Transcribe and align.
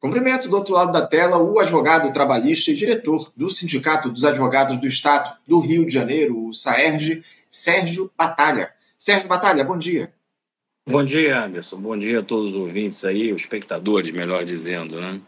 Cumprimento 0.00 0.48
do 0.48 0.56
outro 0.56 0.72
lado 0.72 0.90
da 0.90 1.06
tela 1.06 1.36
o 1.36 1.58
advogado 1.58 2.10
trabalhista 2.10 2.70
e 2.70 2.74
diretor 2.74 3.30
do 3.36 3.50
Sindicato 3.50 4.08
dos 4.08 4.24
Advogados 4.24 4.80
do 4.80 4.86
Estado 4.86 5.36
do 5.46 5.60
Rio 5.60 5.86
de 5.86 5.92
Janeiro, 5.92 6.46
o 6.48 6.54
SAERJ, 6.54 7.22
Sérgio 7.50 8.10
Batalha. 8.16 8.72
Sérgio 8.98 9.28
Batalha, 9.28 9.62
bom 9.62 9.76
dia. 9.76 10.10
Bom 10.88 11.04
dia, 11.04 11.44
Anderson. 11.44 11.76
Bom 11.76 11.98
dia 11.98 12.20
a 12.20 12.22
todos 12.22 12.52
os 12.52 12.58
ouvintes 12.58 13.04
aí, 13.04 13.30
os 13.30 13.42
espectadores, 13.42 14.10
melhor 14.10 14.42
dizendo, 14.42 14.98
né? 14.98 15.20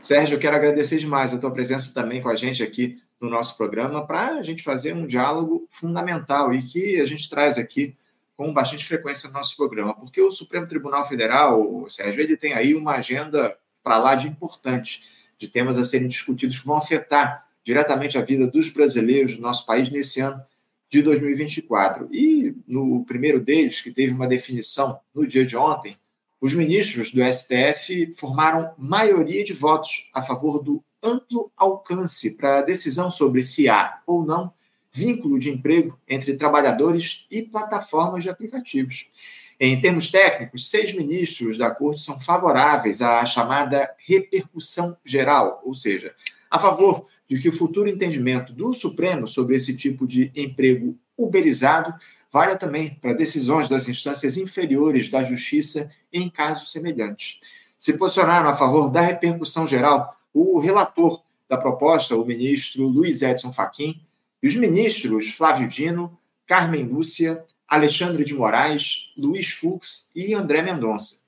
Sérgio, 0.00 0.36
eu 0.36 0.38
quero 0.38 0.56
agradecer 0.56 0.96
demais 0.96 1.34
a 1.34 1.38
tua 1.38 1.50
presença 1.50 1.92
também 1.92 2.22
com 2.22 2.30
a 2.30 2.36
gente 2.36 2.62
aqui 2.62 2.98
no 3.20 3.28
nosso 3.28 3.54
programa 3.58 4.06
para 4.06 4.36
a 4.36 4.42
gente 4.42 4.62
fazer 4.62 4.94
um 4.94 5.06
diálogo 5.06 5.66
fundamental 5.68 6.54
e 6.54 6.62
que 6.62 7.02
a 7.02 7.04
gente 7.04 7.28
traz 7.28 7.58
aqui 7.58 7.94
com 8.34 8.50
bastante 8.50 8.84
frequência 8.86 9.28
no 9.28 9.34
nosso 9.34 9.54
programa, 9.58 9.94
porque 9.94 10.22
o 10.22 10.30
Supremo 10.30 10.66
Tribunal 10.66 11.06
Federal, 11.06 11.84
Sérgio, 11.90 12.22
ele 12.22 12.36
tem 12.36 12.54
aí 12.54 12.74
uma 12.74 12.92
agenda 12.92 13.54
para 13.86 13.98
lá 13.98 14.16
de 14.16 14.26
importante, 14.26 15.00
de 15.38 15.46
temas 15.46 15.78
a 15.78 15.84
serem 15.84 16.08
discutidos 16.08 16.58
que 16.58 16.66
vão 16.66 16.76
afetar 16.76 17.46
diretamente 17.62 18.18
a 18.18 18.20
vida 18.20 18.44
dos 18.50 18.68
brasileiros 18.70 19.36
do 19.36 19.42
nosso 19.42 19.64
país 19.64 19.88
nesse 19.90 20.20
ano 20.20 20.42
de 20.90 21.02
2024. 21.02 22.08
E 22.10 22.52
no 22.66 23.04
primeiro 23.04 23.40
deles, 23.40 23.80
que 23.80 23.92
teve 23.92 24.12
uma 24.12 24.26
definição 24.26 24.98
no 25.14 25.24
dia 25.24 25.46
de 25.46 25.56
ontem, 25.56 25.94
os 26.40 26.52
ministros 26.52 27.12
do 27.12 27.22
STF 27.22 28.12
formaram 28.14 28.74
maioria 28.76 29.44
de 29.44 29.52
votos 29.52 30.10
a 30.12 30.20
favor 30.20 30.60
do 30.60 30.82
amplo 31.00 31.52
alcance 31.56 32.36
para 32.36 32.58
a 32.58 32.62
decisão 32.62 33.08
sobre 33.08 33.40
se 33.44 33.68
há 33.68 34.00
ou 34.04 34.26
não 34.26 34.52
vínculo 34.92 35.38
de 35.38 35.48
emprego 35.48 35.96
entre 36.08 36.34
trabalhadores 36.34 37.28
e 37.30 37.42
plataformas 37.42 38.24
de 38.24 38.30
aplicativos. 38.30 39.12
Em 39.58 39.80
termos 39.80 40.10
técnicos, 40.10 40.68
seis 40.68 40.92
ministros 40.92 41.56
da 41.56 41.70
Corte 41.70 42.02
são 42.02 42.20
favoráveis 42.20 43.00
à 43.00 43.24
chamada 43.24 43.90
repercussão 44.06 44.96
geral, 45.02 45.62
ou 45.64 45.74
seja, 45.74 46.14
a 46.50 46.58
favor 46.58 47.06
de 47.26 47.40
que 47.40 47.48
o 47.48 47.52
futuro 47.52 47.88
entendimento 47.88 48.52
do 48.52 48.74
Supremo 48.74 49.26
sobre 49.26 49.56
esse 49.56 49.74
tipo 49.74 50.06
de 50.06 50.30
emprego 50.36 50.96
uberizado 51.16 51.94
valha 52.30 52.56
também 52.56 52.98
para 53.00 53.14
decisões 53.14 53.66
das 53.68 53.88
instâncias 53.88 54.36
inferiores 54.36 55.08
da 55.08 55.24
Justiça 55.24 55.90
em 56.12 56.28
casos 56.28 56.70
semelhantes. 56.70 57.40
Se 57.78 57.96
posicionaram 57.96 58.50
a 58.50 58.56
favor 58.56 58.90
da 58.90 59.00
repercussão 59.00 59.66
geral 59.66 60.14
o 60.34 60.58
relator 60.58 61.22
da 61.48 61.56
proposta, 61.56 62.14
o 62.14 62.26
ministro 62.26 62.86
Luiz 62.86 63.22
Edson 63.22 63.52
Fachin, 63.52 64.02
e 64.42 64.46
os 64.46 64.54
ministros 64.54 65.30
Flávio 65.30 65.66
Dino, 65.66 66.16
Carmen 66.46 66.84
Lúcia, 66.84 67.42
Alexandre 67.68 68.24
de 68.24 68.34
Moraes, 68.34 69.12
Luiz 69.16 69.50
Fux 69.50 70.10
e 70.14 70.34
André 70.34 70.62
Mendonça. 70.62 71.26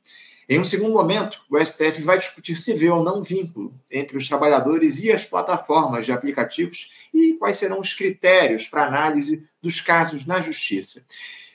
Em 0.49 0.59
um 0.59 0.65
segundo 0.65 0.95
momento, 0.95 1.43
o 1.51 1.63
STF 1.63 2.01
vai 2.03 2.17
discutir 2.17 2.57
se 2.57 2.73
vê 2.73 2.89
ou 2.89 3.05
não 3.05 3.23
vínculo 3.23 3.75
entre 3.93 4.17
os 4.17 4.27
trabalhadores 4.27 4.99
e 5.01 5.13
as 5.13 5.25
plataformas 5.25 6.07
de 6.07 6.13
aplicativos 6.13 6.93
e 7.13 7.35
quais 7.35 7.59
serão 7.59 7.81
os 7.81 7.93
critérios 7.93 8.67
para 8.67 8.87
análise 8.87 9.47
dos 9.61 9.79
casos 9.81 10.25
na 10.25 10.41
Justiça. 10.41 11.05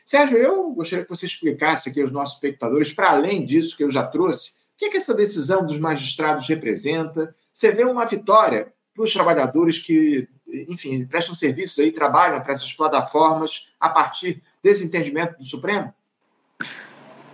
Sérgio, 0.05 0.37
eu 0.37 0.69
gostaria 0.71 1.05
que 1.05 1.09
você 1.09 1.25
explicasse 1.25 1.89
aqui 1.89 2.01
aos 2.01 2.11
nossos 2.11 2.35
espectadores, 2.35 2.91
para 2.91 3.09
além 3.09 3.43
disso 3.43 3.75
que 3.75 3.83
eu 3.83 3.89
já 3.89 4.05
trouxe, 4.05 4.61
o 4.75 4.77
que, 4.77 4.85
é 4.85 4.89
que 4.89 4.97
essa 4.97 5.13
decisão 5.13 5.65
dos 5.65 5.77
magistrados 5.77 6.47
representa? 6.47 7.33
Você 7.51 7.71
vê 7.71 7.83
uma 7.83 8.05
vitória 8.05 8.73
para 8.93 9.03
os 9.03 9.13
trabalhadores 9.13 9.79
que, 9.79 10.27
enfim, 10.67 11.05
prestam 11.05 11.33
serviços 11.33 11.79
aí, 11.79 11.91
trabalham 11.91 12.41
para 12.41 12.53
essas 12.53 12.73
plataformas 12.73 13.71
a 13.79 13.89
partir 13.89 14.43
desentendimento 14.63 15.37
do 15.37 15.45
Supremo? 15.45 15.93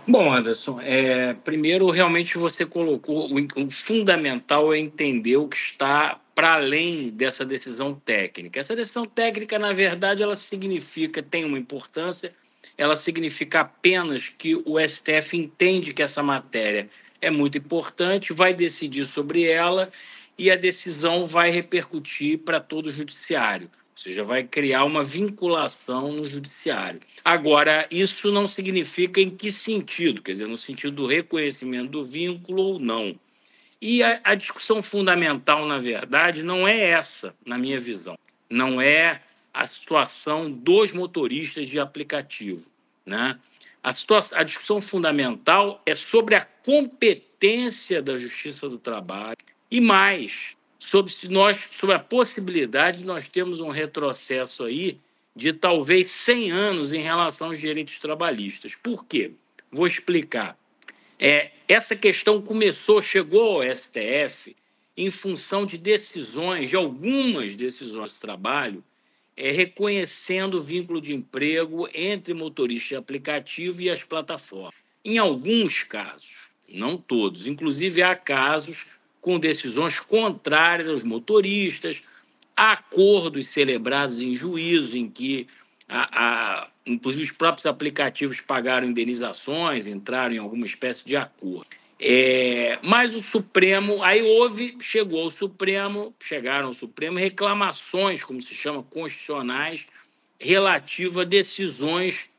Bom, 0.08 0.32
Anderson, 0.32 0.80
é, 0.80 1.34
primeiro, 1.34 1.88
realmente 1.90 2.36
você 2.36 2.66
colocou 2.66 3.30
o, 3.30 3.64
o 3.64 3.70
fundamental 3.70 4.74
é 4.74 4.78
entender 4.78 5.36
o 5.36 5.46
que 5.46 5.56
está 5.56 6.20
para 6.34 6.54
além 6.54 7.10
dessa 7.10 7.44
decisão 7.44 7.94
técnica. 7.94 8.58
Essa 8.58 8.74
decisão 8.74 9.04
técnica, 9.04 9.58
na 9.58 9.72
verdade, 9.72 10.22
ela 10.22 10.34
significa, 10.34 11.22
tem 11.22 11.44
uma 11.44 11.58
importância, 11.58 12.34
ela 12.76 12.96
significa 12.96 13.60
apenas 13.60 14.28
que 14.28 14.56
o 14.64 14.80
STF 14.80 15.36
entende 15.36 15.94
que 15.94 16.02
essa 16.02 16.22
matéria 16.22 16.88
é 17.20 17.30
muito 17.30 17.58
importante, 17.58 18.32
vai 18.32 18.54
decidir 18.54 19.04
sobre 19.04 19.44
ela 19.44 19.90
e 20.36 20.50
a 20.50 20.56
decisão 20.56 21.26
vai 21.26 21.50
repercutir 21.50 22.38
para 22.38 22.58
todo 22.58 22.86
o 22.86 22.90
judiciário 22.90 23.70
seja, 24.00 24.24
vai 24.24 24.42
criar 24.42 24.84
uma 24.84 25.04
vinculação 25.04 26.12
no 26.12 26.24
judiciário. 26.24 27.00
Agora, 27.24 27.86
isso 27.90 28.32
não 28.32 28.46
significa 28.46 29.20
em 29.20 29.28
que 29.28 29.52
sentido, 29.52 30.22
quer 30.22 30.32
dizer, 30.32 30.48
no 30.48 30.56
sentido 30.56 30.92
do 30.92 31.06
reconhecimento 31.06 31.90
do 31.90 32.04
vínculo 32.04 32.62
ou 32.62 32.78
não. 32.78 33.14
E 33.80 34.02
a, 34.02 34.20
a 34.24 34.34
discussão 34.34 34.82
fundamental, 34.82 35.66
na 35.66 35.78
verdade, 35.78 36.42
não 36.42 36.66
é 36.66 36.78
essa, 36.80 37.34
na 37.44 37.58
minha 37.58 37.78
visão. 37.78 38.18
Não 38.48 38.80
é 38.80 39.20
a 39.52 39.66
situação 39.66 40.50
dos 40.50 40.92
motoristas 40.92 41.68
de 41.68 41.78
aplicativo. 41.78 42.70
Né? 43.04 43.38
A, 43.82 43.92
situação, 43.92 44.38
a 44.38 44.42
discussão 44.42 44.80
fundamental 44.80 45.82
é 45.84 45.94
sobre 45.94 46.34
a 46.34 46.40
competência 46.40 48.00
da 48.00 48.16
Justiça 48.16 48.68
do 48.68 48.78
Trabalho 48.78 49.36
e 49.70 49.80
mais, 49.80 50.56
sobre, 50.80 51.12
nós, 51.28 51.58
sobre 51.78 51.94
a 51.94 51.98
possibilidade 51.98 53.00
de 53.00 53.06
nós 53.06 53.28
termos 53.28 53.60
um 53.60 53.68
retrocesso 53.68 54.64
aí 54.64 54.98
de 55.36 55.52
talvez 55.52 56.10
100 56.10 56.50
anos 56.50 56.92
em 56.92 57.02
relação 57.02 57.48
aos 57.48 57.60
direitos 57.60 57.98
trabalhistas. 57.98 58.74
Por 58.74 59.04
quê? 59.04 59.32
Vou 59.70 59.86
explicar. 59.86 60.58
É, 61.18 61.50
essa 61.68 61.94
questão 61.94 62.40
começou, 62.40 63.00
chegou 63.02 63.62
ao 63.62 63.76
STF 63.76 64.56
em 64.96 65.10
função 65.10 65.66
de 65.66 65.76
decisões, 65.76 66.70
de 66.70 66.76
algumas 66.76 67.54
decisões 67.54 68.12
do 68.14 68.18
trabalho, 68.18 68.82
é, 69.36 69.52
reconhecendo 69.52 70.54
o 70.58 70.62
vínculo 70.62 71.00
de 71.00 71.14
emprego 71.14 71.88
entre 71.94 72.32
motorista 72.34 72.88
de 72.88 72.96
aplicativo 72.96 73.82
e 73.82 73.90
as 73.90 74.02
plataformas. 74.02 74.74
Em 75.04 75.18
alguns 75.18 75.82
casos, 75.82 76.54
não 76.68 76.96
todos, 76.96 77.46
inclusive 77.46 78.02
há 78.02 78.16
casos 78.16 78.86
com 79.20 79.38
decisões 79.38 80.00
contrárias 80.00 80.88
aos 80.88 81.02
motoristas, 81.02 82.02
acordos 82.56 83.48
celebrados 83.48 84.20
em 84.20 84.32
juízo 84.32 84.96
em 84.96 85.08
que 85.08 85.46
a, 85.88 86.08
a, 86.12 86.68
inclusive 86.86 87.24
os 87.24 87.32
próprios 87.32 87.66
aplicativos 87.66 88.40
pagaram 88.40 88.88
indenizações, 88.88 89.86
entraram 89.86 90.34
em 90.34 90.38
alguma 90.38 90.66
espécie 90.66 91.04
de 91.04 91.16
acordo. 91.16 91.66
É, 92.02 92.78
mas 92.82 93.14
o 93.14 93.22
Supremo, 93.22 94.02
aí 94.02 94.22
houve, 94.22 94.76
chegou 94.80 95.22
ao 95.22 95.30
Supremo, 95.30 96.14
chegaram 96.18 96.68
ao 96.68 96.72
Supremo 96.72 97.18
reclamações, 97.18 98.24
como 98.24 98.40
se 98.40 98.54
chama, 98.54 98.82
constitucionais, 98.82 99.86
relativas 100.38 101.22
a 101.22 101.28
decisões 101.28 102.30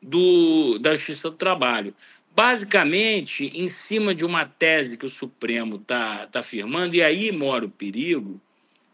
do, 0.00 0.78
da 0.78 0.94
Justiça 0.94 1.30
do 1.30 1.36
Trabalho 1.36 1.94
basicamente 2.34 3.50
em 3.54 3.68
cima 3.68 4.14
de 4.14 4.24
uma 4.24 4.44
tese 4.44 4.96
que 4.96 5.06
o 5.06 5.10
Supremo 5.10 5.76
está 5.76 6.26
tá 6.26 6.40
afirmando, 6.40 6.96
e 6.96 7.02
aí 7.02 7.32
mora 7.32 7.64
o 7.64 7.70
perigo, 7.70 8.40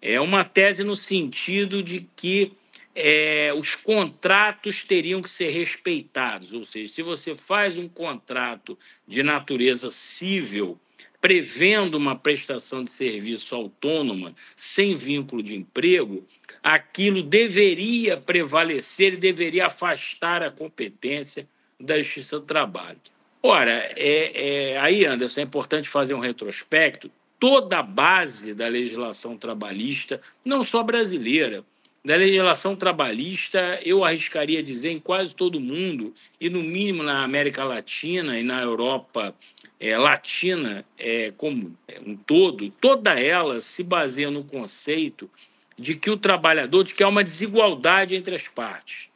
é 0.01 0.21
uma 0.21 0.45
tese 0.45 0.85
no 0.85 0.95
sentido 0.95 1.83
de 1.83 2.09
que 2.17 2.53
é, 2.95 3.53
os 3.55 3.75
contratos 3.77 4.81
teriam 4.81 5.21
que 5.21 5.31
ser 5.31 5.51
respeitados, 5.51 6.55
ou 6.55 6.65
seja, 6.65 6.93
se 6.93 7.03
você 7.03 7.37
faz 7.37 7.77
um 7.77 7.89
contrato 7.89 8.79
de 9.07 9.23
natureza 9.23 9.91
civil, 9.91 10.81
prevendo 11.21 11.97
uma 11.97 12.15
prestação 12.15 12.85
de 12.85 12.91
serviço 12.91 13.55
autônoma, 13.55 14.35
sem 14.55 14.97
vínculo 14.97 15.43
de 15.43 15.55
emprego, 15.55 16.25
aquilo 16.63 17.23
deveria 17.23 18.17
prevalecer 18.17 19.15
e 19.15 19.17
deveria 19.17 19.67
afastar 19.67 20.43
a 20.43 20.51
competência 20.51 21.49
da 21.79 22.01
Justiça 22.01 22.39
do 22.39 22.47
Trabalho. 22.47 23.01
Ora, 23.49 23.89
é, 23.97 24.73
é, 24.73 24.79
aí, 24.81 25.07
Anderson, 25.07 25.39
é 25.39 25.45
importante 25.45 25.89
fazer 25.89 26.15
um 26.15 26.19
retrospecto. 26.19 27.09
Toda 27.39 27.79
a 27.79 27.83
base 27.83 28.53
da 28.55 28.67
legislação 28.67 29.37
trabalhista, 29.37 30.21
não 30.45 30.65
só 30.65 30.83
brasileira, 30.83 31.65
da 32.05 32.17
legislação 32.17 32.75
trabalhista, 32.75 33.81
eu 33.85 34.03
arriscaria 34.03 34.61
dizer 34.61 34.91
em 34.91 34.99
quase 34.99 35.33
todo 35.33 35.61
mundo, 35.61 36.13
e 36.41 36.51
no 36.51 36.61
mínimo 36.61 37.05
na 37.05 37.23
América 37.23 37.63
Latina 37.63 38.37
e 38.37 38.43
na 38.43 38.61
Europa 38.61 39.33
é, 39.79 39.97
Latina 39.97 40.85
é, 40.99 41.33
como 41.37 41.73
um 42.05 42.17
todo, 42.17 42.69
toda 42.81 43.13
ela 43.13 43.61
se 43.61 43.85
baseia 43.85 44.29
no 44.29 44.43
conceito 44.43 45.31
de 45.79 45.95
que 45.95 46.11
o 46.11 46.17
trabalhador, 46.17 46.83
de 46.83 46.95
que 46.95 47.03
há 47.05 47.09
uma 47.09 47.23
desigualdade 47.23 48.17
entre 48.17 48.35
as 48.35 48.49
partes 48.49 49.09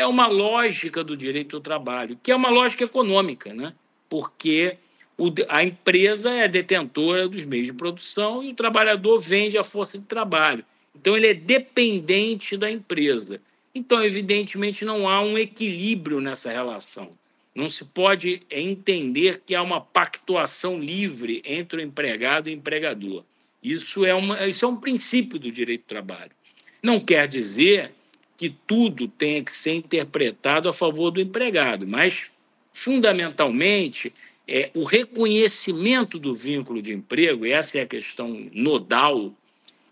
é 0.00 0.06
uma 0.06 0.26
lógica 0.26 1.04
do 1.04 1.14
direito 1.14 1.58
do 1.58 1.60
trabalho, 1.60 2.18
que 2.22 2.32
é 2.32 2.36
uma 2.36 2.48
lógica 2.48 2.84
econômica, 2.84 3.52
né? 3.52 3.74
Porque 4.10 4.76
o, 5.16 5.32
a 5.48 5.62
empresa 5.62 6.30
é 6.30 6.46
detentora 6.46 7.26
dos 7.26 7.46
meios 7.46 7.68
de 7.68 7.72
produção 7.72 8.42
e 8.44 8.50
o 8.50 8.54
trabalhador 8.54 9.18
vende 9.18 9.56
a 9.56 9.64
força 9.64 9.96
de 9.96 10.04
trabalho. 10.04 10.64
Então, 10.94 11.16
ele 11.16 11.28
é 11.28 11.34
dependente 11.34 12.56
da 12.56 12.70
empresa. 12.70 13.40
Então, 13.74 14.02
evidentemente, 14.04 14.84
não 14.84 15.08
há 15.08 15.22
um 15.22 15.38
equilíbrio 15.38 16.20
nessa 16.20 16.50
relação. 16.50 17.12
Não 17.54 17.68
se 17.68 17.84
pode 17.84 18.42
entender 18.50 19.42
que 19.46 19.54
há 19.54 19.62
uma 19.62 19.80
pactuação 19.80 20.78
livre 20.78 21.42
entre 21.44 21.80
o 21.80 21.84
empregado 21.84 22.48
e 22.48 22.52
o 22.52 22.56
empregador. 22.56 23.24
Isso 23.62 24.04
é, 24.04 24.14
uma, 24.14 24.46
isso 24.46 24.64
é 24.64 24.68
um 24.68 24.76
princípio 24.76 25.38
do 25.38 25.52
direito 25.52 25.82
do 25.82 25.88
trabalho. 25.88 26.30
Não 26.82 26.98
quer 26.98 27.28
dizer 27.28 27.92
que 28.36 28.48
tudo 28.48 29.06
tenha 29.06 29.44
que 29.44 29.54
ser 29.54 29.74
interpretado 29.74 30.68
a 30.68 30.72
favor 30.72 31.10
do 31.10 31.20
empregado, 31.20 31.86
mas, 31.86 32.29
fundamentalmente, 32.72 34.12
é, 34.46 34.70
o 34.74 34.84
reconhecimento 34.84 36.18
do 36.18 36.34
vínculo 36.34 36.82
de 36.82 36.92
emprego, 36.92 37.46
e 37.46 37.52
essa 37.52 37.78
é 37.78 37.82
a 37.82 37.86
questão 37.86 38.48
nodal, 38.52 39.34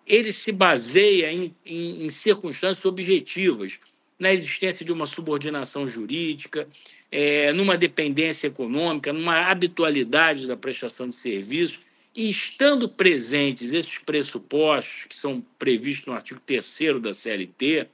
ele 0.06 0.32
se 0.32 0.50
baseia 0.50 1.30
em, 1.30 1.54
em, 1.64 2.06
em 2.06 2.10
circunstâncias 2.10 2.84
objetivas, 2.84 3.78
na 4.18 4.32
existência 4.32 4.84
de 4.84 4.92
uma 4.92 5.06
subordinação 5.06 5.86
jurídica, 5.86 6.66
é, 7.10 7.52
numa 7.52 7.76
dependência 7.76 8.48
econômica, 8.48 9.12
numa 9.12 9.48
habitualidade 9.48 10.46
da 10.46 10.56
prestação 10.56 11.08
de 11.08 11.14
serviço, 11.14 11.78
e 12.14 12.30
estando 12.30 12.88
presentes 12.88 13.72
esses 13.72 13.98
pressupostos, 13.98 15.04
que 15.08 15.16
são 15.16 15.44
previstos 15.56 16.06
no 16.06 16.14
artigo 16.14 16.40
3 16.44 17.00
da 17.00 17.12
CLT, 17.12 17.86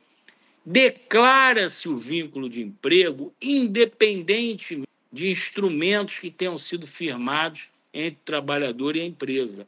declara-se 0.65 1.89
o 1.89 1.97
vínculo 1.97 2.49
de 2.49 2.63
emprego 2.63 3.35
independente 3.41 4.83
de 5.13 5.31
instrumentos 5.31 6.19
que 6.19 6.31
tenham 6.31 6.57
sido 6.57 6.87
firmados 6.87 7.69
entre 7.93 8.21
o 8.21 8.25
trabalhador 8.25 8.97
e 8.97 9.01
a 9.01 9.05
empresa. 9.05 9.67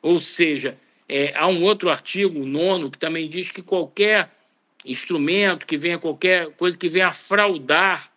Ou 0.00 0.20
seja, 0.20 0.78
é, 1.08 1.32
há 1.36 1.46
um 1.48 1.62
outro 1.62 1.90
artigo, 1.90 2.40
o 2.40 2.46
nono, 2.46 2.90
que 2.90 2.98
também 2.98 3.28
diz 3.28 3.50
que 3.50 3.62
qualquer 3.62 4.30
instrumento 4.84 5.66
que 5.66 5.76
venha, 5.76 5.98
qualquer 5.98 6.50
coisa 6.52 6.76
que 6.76 6.88
venha 6.88 7.08
a 7.08 7.12
fraudar, 7.12 8.12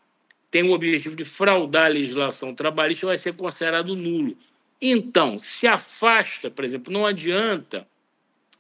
tem 0.52 0.64
o 0.64 0.72
objetivo 0.72 1.16
de 1.16 1.26
fraudar 1.26 1.86
a 1.86 1.90
legislação 1.90 2.54
trabalhista, 2.54 3.08
vai 3.08 3.18
ser 3.18 3.34
considerado 3.34 3.96
nulo. 3.96 4.38
Então, 4.82 5.40
se 5.40 5.66
afasta, 5.66 6.52
por 6.52 6.64
exemplo, 6.64 6.94
não 6.94 7.06
adianta, 7.06 7.88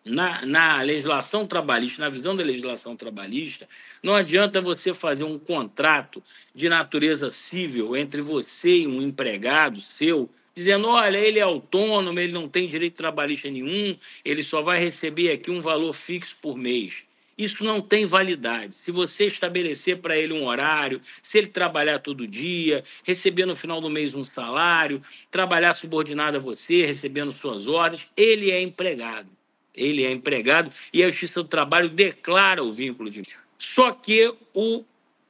na, 0.07 0.45
na 0.45 0.81
legislação 0.81 1.45
trabalhista, 1.45 2.01
na 2.01 2.09
visão 2.09 2.36
da 2.36 2.44
legislação 2.44 2.95
trabalhista, 2.95 3.68
não 4.01 4.15
adianta 4.15 4.62
você 4.62 4.94
fazer 4.94 5.24
um 5.24 5.38
contrato 5.38 6.24
de 6.54 6.69
natureza 6.69 7.30
civil 7.30 7.95
entre 7.95 8.21
você 8.21 8.80
e 8.80 8.88
um 8.88 9.01
empregado 9.01 9.80
seu, 9.81 10.30
dizendo: 10.56 10.88
olha, 10.88 11.18
ele 11.18 11.39
é 11.39 11.44
autônomo, 11.44 12.19
ele 12.19 12.33
não 12.33 12.48
tem 12.48 12.68
direito 12.68 12.95
trabalhista 12.95 13.50
nenhum, 13.50 13.95
ele 14.24 14.44
só 14.44 14.62
vai 14.62 14.80
receber 14.80 15.31
aqui 15.31 15.51
um 15.51 15.62
valor 15.62 15.94
fixo 15.94 16.36
por 16.42 16.57
mês. 16.57 17.06
Isso 17.38 17.63
não 17.63 17.80
tem 17.80 18.04
validade. 18.04 18.74
Se 18.74 18.89
você 18.89 19.25
estabelecer 19.25 19.98
para 19.98 20.18
ele 20.18 20.33
um 20.33 20.48
horário, 20.48 21.00
se 21.21 21.38
ele 21.38 21.45
trabalhar 21.45 22.00
todo 22.00 22.27
dia, 22.27 22.83
receber 23.04 23.45
no 23.45 23.56
final 23.56 23.80
do 23.80 23.92
mês 23.92 24.15
um 24.15 24.24
salário, 24.24 25.00
trabalhar 25.30 25.75
subordinado 25.75 26.38
a 26.38 26.39
você, 26.39 26.83
recebendo 26.83 27.31
suas 27.31 27.68
ordens, 27.68 28.07
ele 28.18 28.50
é 28.50 28.59
empregado. 28.59 29.37
Ele 29.77 30.03
é 30.03 30.12
empregado 30.12 30.71
e 30.91 31.03
a 31.03 31.09
Justiça 31.09 31.44
do 31.44 31.47
Trabalho 31.47 31.88
declara 31.88 32.63
o 32.63 32.71
vínculo 32.71 33.09
de. 33.09 33.21
Só 33.57 33.91
que 33.91 34.33
o 34.53 34.83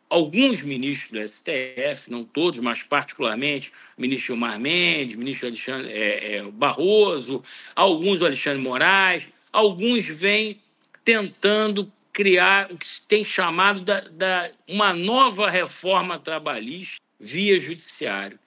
alguns 0.09 0.61
ministros 0.61 1.11
do 1.11 1.27
STF, 1.27 2.09
não 2.09 2.23
todos, 2.23 2.59
mas 2.59 2.81
particularmente 2.81 3.71
o 3.97 4.01
ministro 4.01 4.27
Gilmar 4.27 4.59
Mendes, 4.59 5.15
o 5.15 5.19
ministro 5.19 5.47
Alexandre, 5.47 5.91
é, 5.91 6.35
é, 6.35 6.43
Barroso, 6.43 7.43
alguns 7.75 8.19
do 8.19 8.25
Alexandre 8.25 8.61
Moraes, 8.61 9.27
alguns 9.51 10.05
vêm 10.05 10.61
tentando 11.03 11.91
criar 12.13 12.71
o 12.71 12.77
que 12.77 12.87
se 12.87 13.05
tem 13.05 13.23
chamado 13.23 13.81
da, 13.81 14.01
da 14.01 14.49
uma 14.67 14.93
nova 14.93 15.49
reforma 15.49 16.17
trabalhista 16.17 17.01
via 17.19 17.59
judiciário, 17.59 18.39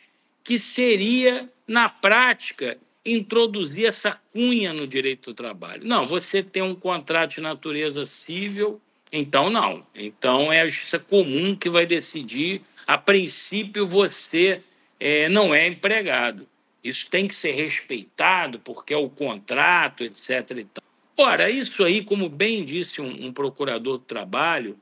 que 0.42 0.58
seria, 0.58 1.48
na 1.66 1.88
prática, 1.88 2.78
introduzir 3.04 3.86
essa 3.86 4.12
cunha 4.32 4.72
no 4.72 4.86
direito 4.86 5.30
do 5.30 5.34
trabalho. 5.34 5.82
Não, 5.84 6.06
você 6.06 6.42
tem 6.42 6.62
um 6.62 6.74
contrato 6.74 7.36
de 7.36 7.40
natureza 7.40 8.04
civil 8.04 8.80
então, 9.12 9.50
não. 9.50 9.84
Então, 9.94 10.52
é 10.52 10.60
a 10.60 10.66
justiça 10.66 10.98
comum 10.98 11.54
que 11.56 11.68
vai 11.68 11.84
decidir. 11.84 12.62
A 12.86 12.96
princípio, 12.96 13.86
você 13.86 14.62
é, 14.98 15.28
não 15.28 15.54
é 15.54 15.66
empregado. 15.66 16.46
Isso 16.82 17.08
tem 17.10 17.26
que 17.26 17.34
ser 17.34 17.52
respeitado, 17.52 18.58
porque 18.60 18.94
é 18.94 18.96
o 18.96 19.10
contrato, 19.10 20.04
etc. 20.04 20.50
E 20.58 20.64
tal. 20.64 20.84
Ora, 21.16 21.50
isso 21.50 21.84
aí, 21.84 22.02
como 22.02 22.28
bem 22.28 22.64
disse 22.64 23.00
um, 23.00 23.26
um 23.26 23.32
procurador 23.32 23.98
do 23.98 24.04
trabalho, 24.04 24.78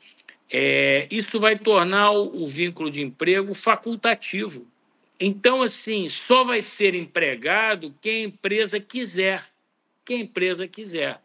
é, 0.51 1.09
isso 1.11 1.41
vai 1.41 1.59
tornar 1.59 2.13
o, 2.13 2.45
o 2.45 2.47
vínculo 2.47 2.91
de 2.91 3.01
emprego 3.01 3.55
facultativo. 3.55 4.67
Então, 5.21 5.63
assim, 5.63 6.09
só 6.09 6.45
vai 6.45 6.63
ser 6.63 6.95
empregado 6.95 7.95
quem 8.01 8.25
a 8.25 8.29
empresa 8.29 8.79
quiser. 8.79 9.45
Quem 10.05 10.19
a 10.19 10.23
empresa 10.23 10.69
quiser. 10.69 11.21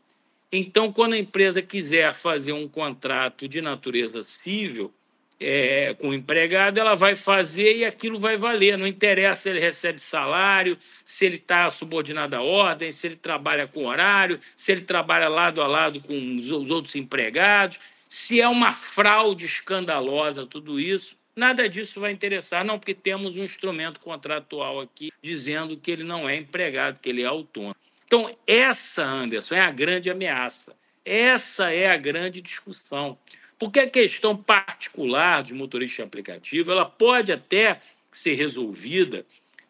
Então, 0.51 0.91
quando 0.91 1.13
a 1.13 1.17
empresa 1.17 1.61
quiser 1.61 2.13
fazer 2.13 2.53
um 2.53 2.67
contrato 2.67 3.47
de 3.47 3.61
natureza 3.61 4.21
civil 4.21 4.93
é, 5.39 5.93
com 5.95 6.09
o 6.09 6.13
empregado, 6.13 6.79
ela 6.79 6.95
vai 6.95 7.15
fazer 7.15 7.77
e 7.77 7.85
aquilo 7.85 8.19
vai 8.19 8.37
valer. 8.37 8.77
Não 8.77 8.87
interessa 8.87 9.43
se 9.43 9.49
ele 9.49 9.59
recebe 9.59 9.99
salário, 9.99 10.77
se 11.05 11.25
ele 11.25 11.35
está 11.35 11.69
subordinado 11.69 12.35
à 12.35 12.41
ordem, 12.41 12.91
se 12.91 13.07
ele 13.07 13.15
trabalha 13.15 13.67
com 13.67 13.85
horário, 13.85 14.39
se 14.55 14.71
ele 14.71 14.81
trabalha 14.81 15.27
lado 15.27 15.61
a 15.61 15.67
lado 15.67 15.99
com 16.01 16.13
os, 16.13 16.51
os 16.51 16.69
outros 16.69 16.95
empregados, 16.95 17.79
se 18.07 18.39
é 18.39 18.47
uma 18.47 18.71
fraude 18.71 19.45
escandalosa, 19.45 20.45
tudo 20.45 20.79
isso. 20.79 21.15
Nada 21.35 21.67
disso 21.67 21.99
vai 21.99 22.11
interessar, 22.11 22.63
não, 22.63 22.77
porque 22.77 22.93
temos 22.93 23.37
um 23.37 23.43
instrumento 23.43 23.99
contratual 23.99 24.79
aqui 24.79 25.11
dizendo 25.21 25.75
que 25.75 25.89
ele 25.89 26.03
não 26.03 26.29
é 26.29 26.35
empregado, 26.35 26.99
que 26.99 27.09
ele 27.09 27.23
é 27.23 27.25
autônomo. 27.25 27.75
Então, 28.05 28.29
essa, 28.45 29.03
Anderson, 29.03 29.55
é 29.55 29.61
a 29.61 29.71
grande 29.71 30.11
ameaça. 30.11 30.75
Essa 31.03 31.73
é 31.73 31.89
a 31.89 31.97
grande 31.97 32.41
discussão. 32.41 33.17
Porque 33.57 33.79
a 33.79 33.89
questão 33.89 34.35
particular 34.35 35.41
de 35.41 35.53
motorista 35.53 36.03
de 36.03 36.07
aplicativo 36.07 36.71
ela 36.71 36.85
pode 36.85 37.31
até 37.31 37.79
ser 38.11 38.35
resolvida, 38.35 39.25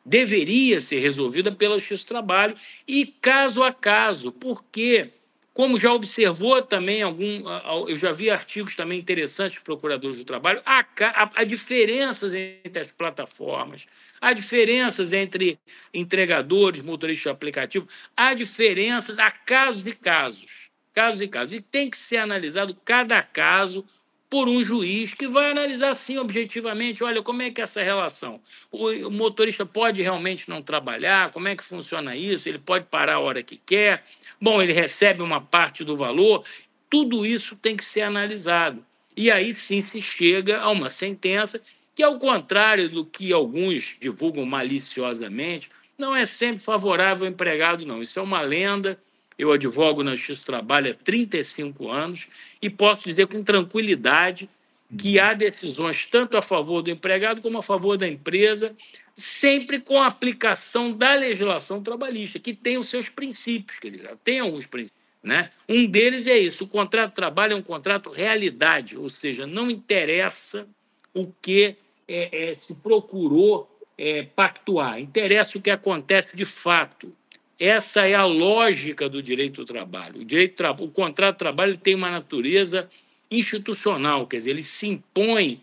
deveria 0.06 0.82
ser 0.82 1.00
resolvida 1.00 1.52
pela 1.52 1.78
do 1.78 2.06
Trabalho, 2.06 2.56
e 2.86 3.06
caso 3.06 3.64
a 3.64 3.72
caso, 3.72 4.32
porque 4.32 5.12
como 5.54 5.80
já 5.80 5.94
observou 5.94 6.62
também 6.62 7.04
algum, 7.04 7.44
eu 7.88 7.96
já 7.96 8.12
vi 8.12 8.30
artigos 8.30 8.76
também 8.76 9.00
interessantes 9.00 9.58
de 9.58 9.64
procuradores 9.64 10.18
do 10.18 10.26
trabalho, 10.26 10.62
há, 10.66 10.80
há, 10.80 11.30
há 11.36 11.44
diferenças 11.44 12.34
entre 12.34 12.82
as 12.82 12.92
plataformas, 12.92 13.86
há 14.20 14.34
diferenças 14.34 15.14
entre 15.14 15.60
entregadores, 15.94 16.82
motoristas 16.82 17.24
de 17.24 17.30
aplicativo, 17.30 17.88
há 18.18 18.34
diferenças, 18.34 19.20
há 19.20 19.30
casos 19.30 19.86
e 19.86 19.94
casos, 19.94 20.70
casos 20.92 21.22
e 21.22 21.28
casos, 21.28 21.54
e 21.54 21.62
tem 21.62 21.90
que 21.90 21.98
ser 21.98 22.18
analisado 22.18 22.76
cada 22.84 23.22
caso 23.22 23.86
por 24.34 24.50
um 24.50 24.64
juiz 24.64 25.14
que 25.14 25.28
vai 25.28 25.52
analisar 25.52 25.94
sim 25.94 26.18
objetivamente, 26.18 27.04
olha, 27.04 27.22
como 27.22 27.44
é 27.44 27.52
que 27.52 27.62
é 27.62 27.66
essa 27.66 27.84
relação? 27.84 28.42
O 28.72 29.12
motorista 29.12 29.64
pode 29.64 30.02
realmente 30.02 30.50
não 30.50 30.60
trabalhar? 30.60 31.32
Como 31.32 31.48
é 31.48 31.56
que 31.56 31.64
funciona 31.64 32.16
isso? 32.16 32.50
Ele 32.50 32.58
pode 32.58 32.86
parar 32.86 33.14
a 33.14 33.20
hora 33.20 33.44
que 33.44 33.58
quer? 33.64 34.04
Bom, 34.42 34.60
ele 34.60 34.74
recebe 34.74 35.22
uma 35.22 35.40
parte 35.40 35.84
do 35.84 35.96
valor? 35.96 36.44
Tudo 36.90 37.24
isso 37.24 37.56
tem 37.56 37.78
que 37.78 37.86
ser 37.86 38.02
analisado. 38.02 38.84
E 39.16 39.30
aí 39.30 39.54
sim 39.54 39.82
se 39.82 40.02
chega 40.02 40.62
a 40.62 40.72
uma 40.72 40.90
sentença 40.90 41.62
que, 41.94 42.02
ao 42.02 42.18
contrário 42.18 42.90
do 42.90 43.06
que 43.06 43.32
alguns 43.32 43.98
divulgam 44.02 44.48
maliciosamente, 44.48 45.70
não 45.96 46.16
é 46.16 46.26
sempre 46.26 46.64
favorável 46.64 47.28
ao 47.28 47.32
empregado, 47.32 47.86
não. 47.86 48.02
Isso 48.02 48.18
é 48.18 48.22
uma 48.24 48.42
lenda 48.42 48.98
eu 49.38 49.52
advogo 49.52 50.04
na 50.04 50.16
Justiça 50.16 50.42
do 50.42 50.46
Trabalho 50.46 50.92
há 50.92 50.94
35 50.94 51.90
anos 51.90 52.28
e 52.62 52.70
posso 52.70 53.04
dizer 53.06 53.28
com 53.28 53.44
tranquilidade 53.44 54.50
que 54.98 55.20
há 55.20 55.34
decisões 55.34 56.04
tanto 56.04 56.38
a 56.38 56.42
favor 56.42 56.82
do 56.82 56.92
empregado 56.92 57.42
como 57.42 57.58
a 57.58 57.64
favor 57.64 57.98
da 57.98 58.08
empresa, 58.08 58.76
sempre 59.16 59.80
com 59.80 60.00
a 60.00 60.08
aplicação 60.08 60.92
da 60.92 61.16
legislação 61.16 61.82
trabalhista, 61.82 62.40
que 62.40 62.54
tem 62.54 62.78
os 62.78 62.90
seus 62.90 63.10
princípios, 63.10 63.80
quer 63.80 63.90
dizer, 63.90 64.18
tem 64.24 64.40
alguns 64.40 64.68
princípios. 64.68 65.04
Né? 65.24 65.50
Um 65.70 65.88
deles 65.88 66.28
é 66.28 66.38
isso: 66.38 66.66
o 66.66 66.68
contrato 66.68 67.12
de 67.12 67.16
trabalho 67.16 67.54
é 67.54 67.56
um 67.56 67.62
contrato 67.62 68.10
realidade, 68.10 68.98
ou 68.98 69.08
seja, 69.08 69.48
não 69.48 69.72
interessa 69.72 70.68
o 71.14 71.28
que 71.42 71.78
é, 72.08 72.50
é, 72.50 72.54
se 72.54 72.76
procurou 72.76 73.70
é, 73.98 74.24
pactuar, 74.24 75.00
interessa 75.00 75.58
o 75.58 75.62
que 75.62 75.70
acontece 75.70 76.36
de 76.36 76.46
fato. 76.46 77.12
Essa 77.60 78.08
é 78.08 78.16
a 78.16 78.26
lógica 78.26 79.08
do 79.08 79.22
direito 79.22 79.62
do 79.62 79.66
trabalho. 79.66 80.22
O, 80.22 80.26
direito 80.26 80.64
o 80.80 80.90
contrato 80.90 81.36
de 81.36 81.40
trabalho 81.40 81.78
tem 81.78 81.96
uma 81.96 82.10
natureza 82.10 82.90
institucional, 83.30 84.28
quer 84.28 84.38
dizer, 84.38 84.52
ele 84.52 84.64
se 84.64 84.88
impõe 84.88 85.62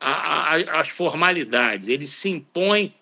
às 0.00 0.88
formalidades, 0.88 1.88
ele 1.88 2.06
se 2.06 2.28
impõe 2.28 2.94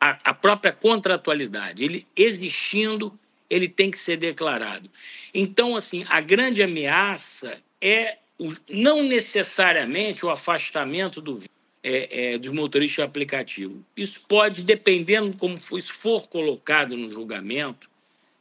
à, 0.00 0.32
própria 0.32 0.72
contratualidade. 0.72 1.84
Ele 1.84 2.06
existindo, 2.16 3.18
ele 3.50 3.68
tem 3.68 3.90
que 3.90 3.98
ser 3.98 4.16
declarado. 4.16 4.90
Então, 5.34 5.76
assim, 5.76 6.04
a 6.08 6.20
grande 6.20 6.62
ameaça 6.62 7.58
é 7.80 8.16
o, 8.38 8.52
não 8.70 9.02
necessariamente 9.02 10.24
o 10.24 10.30
afastamento 10.30 11.20
do 11.20 11.42
é, 11.88 12.34
é, 12.34 12.38
dos 12.38 12.50
motoristas 12.50 12.96
de 12.96 13.02
aplicativo. 13.02 13.80
Isso 13.96 14.20
pode, 14.28 14.62
dependendo 14.62 15.36
como 15.36 15.54
isso 15.54 15.94
for 15.94 16.26
colocado 16.26 16.96
no 16.96 17.08
julgamento, 17.08 17.88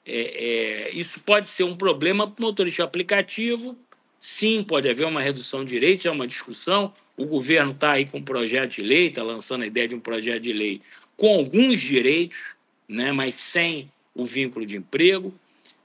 é, 0.04 0.90
é, 0.90 0.96
isso 0.96 1.20
pode 1.20 1.48
ser 1.48 1.64
um 1.64 1.76
problema 1.76 2.28
para 2.28 2.42
o 2.42 2.48
motorista 2.48 2.78
de 2.78 2.82
aplicativo. 2.82 3.78
Sim, 4.20 4.64
pode 4.64 4.90
haver 4.90 5.06
uma 5.06 5.22
redução 5.22 5.64
de 5.64 5.72
direitos, 5.72 6.08
é 6.08 6.12
uma 6.12 6.26
discussão. 6.26 6.92
O 7.16 7.26
governo 7.26 7.72
está 7.72 7.92
aí 7.92 8.06
com 8.06 8.18
um 8.18 8.24
projeto 8.24 8.78
de 8.78 8.82
lei, 8.82 9.10
está 9.10 9.22
lançando 9.22 9.62
a 9.62 9.68
ideia 9.68 9.88
de 9.88 9.94
um 9.94 10.00
projeto 10.00 10.42
de 10.42 10.52
lei 10.52 10.82
com 11.16 11.28
alguns 11.36 11.80
direitos, 11.80 12.56
né, 12.90 13.12
mas 13.12 13.36
sem 13.36 13.92
o 14.16 14.26
vínculo 14.26 14.66
de 14.66 14.78
emprego. 14.78 15.32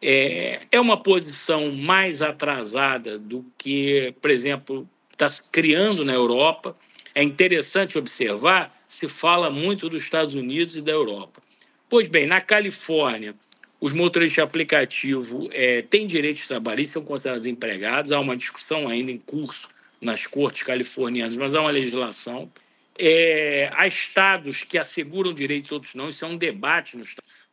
É, 0.01 0.61
é 0.73 0.81
uma 0.81 0.97
posição 0.97 1.71
mais 1.73 2.23
atrasada 2.23 3.19
do 3.19 3.45
que, 3.59 4.15
por 4.23 4.31
exemplo, 4.31 4.89
está 5.13 5.29
se 5.29 5.51
criando 5.51 6.07
na 6.07 6.15
Europa. 6.15 6.75
É 7.15 7.23
interessante 7.23 7.99
observar, 7.99 8.75
se 8.87 9.09
fala 9.09 9.51
muito 9.51 9.89
dos 9.89 10.03
Estados 10.03 10.35
Unidos 10.35 10.77
e 10.77 10.83
da 10.83 10.93
Europa. 10.93 11.43
Pois 11.89 12.07
bem, 12.07 12.27
na 12.27 12.41
Califórnia, 12.41 13.35
os 13.81 13.93
motoristas 13.93 14.35
de 14.35 14.41
aplicativo 14.41 15.49
é, 15.53 15.83
têm 15.83 16.07
direitos 16.07 16.47
trabalhistas, 16.47 16.93
são 16.93 17.05
considerados 17.05 17.47
empregados. 17.47 18.13
Há 18.13 18.21
uma 18.21 18.37
discussão 18.37 18.89
ainda 18.89 19.11
em 19.11 19.19
curso 19.19 19.69
nas 20.01 20.27
cortes 20.27 20.63
californianas, 20.63 21.37
mas 21.37 21.55
há 21.55 21.61
uma 21.61 21.71
legislação. 21.71 22.51
É, 22.99 23.71
há 23.75 23.87
estados 23.87 24.63
que 24.63 24.77
asseguram 24.77 25.33
direitos, 25.33 25.73
outros 25.73 25.95
não. 25.95 26.11
Isso 26.11 26.25
é 26.25 26.29
um 26.29 26.37
debate. 26.37 27.01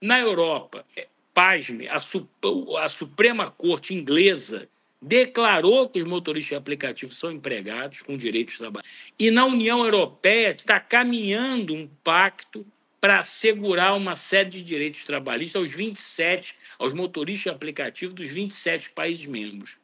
Na 0.02 0.20
Europa, 0.20 0.86
é, 0.96 1.08
pasme, 1.34 1.88
a, 1.88 1.96
a 1.96 2.90
Suprema 2.90 3.50
Corte 3.50 3.94
inglesa 3.94 4.68
declarou 5.02 5.88
que 5.88 6.00
os 6.00 6.06
motoristas 6.06 6.50
de 6.50 6.56
aplicativo 6.56 7.14
são 7.14 7.32
empregados 7.32 8.02
com 8.02 8.18
direitos 8.18 8.54
de 8.54 8.60
trabalho. 8.60 8.86
E 9.18 9.30
na 9.30 9.46
União 9.46 9.84
Europeia 9.84 10.50
está 10.50 10.80
caminhando 10.80 11.74
um 11.74 11.88
pacto 12.04 12.66
para 13.00 13.20
assegurar 13.20 13.96
uma 13.96 14.16
série 14.16 14.50
de 14.50 14.64
direitos 14.64 15.04
trabalhistas 15.04 15.62
aos 15.62 15.72
27, 15.72 16.56
aos 16.80 16.94
motoristas 16.94 17.44
de 17.44 17.50
aplicativo 17.50 18.14
dos 18.14 18.28
27 18.28 18.90
países 18.90 19.26
membros. 19.26 19.78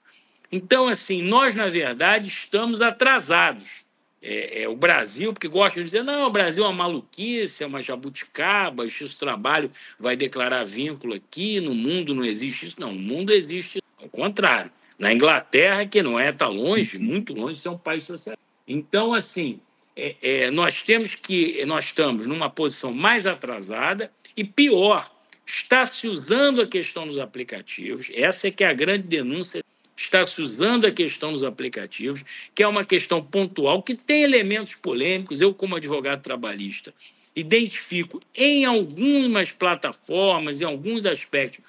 Então, 0.51 0.87
assim, 0.87 1.21
nós, 1.21 1.55
na 1.55 1.67
verdade, 1.67 2.29
estamos 2.29 2.81
atrasados. 2.81 3.83
É, 4.21 4.63
é, 4.63 4.69
o 4.69 4.75
Brasil, 4.75 5.33
porque 5.33 5.49
gosta 5.49 5.79
de 5.79 5.83
dizer, 5.83 6.03
não, 6.03 6.27
o 6.27 6.31
Brasil 6.31 6.63
é 6.63 6.67
uma 6.67 6.73
maluquice, 6.73 7.61
é 7.61 7.67
uma 7.67 7.81
jabuticaba, 7.81 8.85
o 8.85 9.09
trabalho 9.19 9.69
vai 9.99 10.15
declarar 10.15 10.63
vínculo 10.63 11.13
aqui, 11.13 11.59
no 11.59 11.75
mundo 11.75 12.15
não 12.15 12.23
existe 12.23 12.67
isso. 12.67 12.79
Não, 12.79 12.93
no 12.93 13.01
mundo 13.01 13.33
existe 13.33 13.81
ao 14.01 14.07
contrário. 14.07 14.71
Na 15.03 15.11
Inglaterra, 15.11 15.85
que 15.85 16.01
não 16.01 16.17
é, 16.17 16.29
está 16.29 16.47
longe, 16.47 16.97
muito 16.97 17.33
longe 17.33 17.59
ser 17.59 17.67
um 17.67 17.77
país 17.77 18.03
social. 18.03 18.37
Então, 18.65 19.13
assim, 19.13 19.59
é, 19.97 20.15
é, 20.21 20.49
nós 20.49 20.81
temos 20.81 21.13
que, 21.13 21.65
nós 21.65 21.83
estamos 21.83 22.25
numa 22.25 22.49
posição 22.49 22.93
mais 22.93 23.27
atrasada 23.27 24.09
e 24.37 24.45
pior, 24.45 25.11
está 25.45 25.85
se 25.85 26.07
usando 26.07 26.61
a 26.61 26.65
questão 26.65 27.05
dos 27.05 27.19
aplicativos, 27.19 28.09
essa 28.13 28.47
é 28.47 28.51
que 28.51 28.63
é 28.63 28.67
a 28.67 28.73
grande 28.73 29.03
denúncia, 29.03 29.61
está 29.93 30.25
se 30.25 30.41
usando 30.41 30.87
a 30.87 30.91
questão 30.91 31.33
dos 31.33 31.43
aplicativos, 31.43 32.23
que 32.55 32.63
é 32.63 32.67
uma 32.67 32.85
questão 32.85 33.21
pontual, 33.21 33.83
que 33.83 33.95
tem 33.95 34.23
elementos 34.23 34.75
polêmicos, 34.75 35.41
eu 35.41 35.53
como 35.53 35.75
advogado 35.75 36.21
trabalhista, 36.21 36.93
identifico 37.35 38.21
em 38.33 38.63
algumas 38.63 39.51
plataformas, 39.51 40.61
em 40.61 40.65
alguns 40.65 41.05
aspectos, 41.05 41.59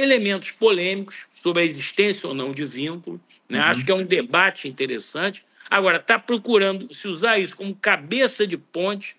elementos 0.00 0.50
polêmicos 0.50 1.26
sobre 1.30 1.62
a 1.62 1.64
existência 1.64 2.28
ou 2.28 2.34
não 2.34 2.52
de 2.52 2.64
vínculo. 2.64 3.20
Né? 3.48 3.58
Uhum. 3.58 3.64
Acho 3.64 3.84
que 3.84 3.90
é 3.90 3.94
um 3.94 4.04
debate 4.04 4.68
interessante. 4.68 5.44
Agora, 5.68 5.98
está 5.98 6.18
procurando 6.18 6.92
se 6.92 7.06
usar 7.06 7.38
isso 7.38 7.56
como 7.56 7.74
cabeça 7.74 8.46
de 8.46 8.56
ponte 8.56 9.16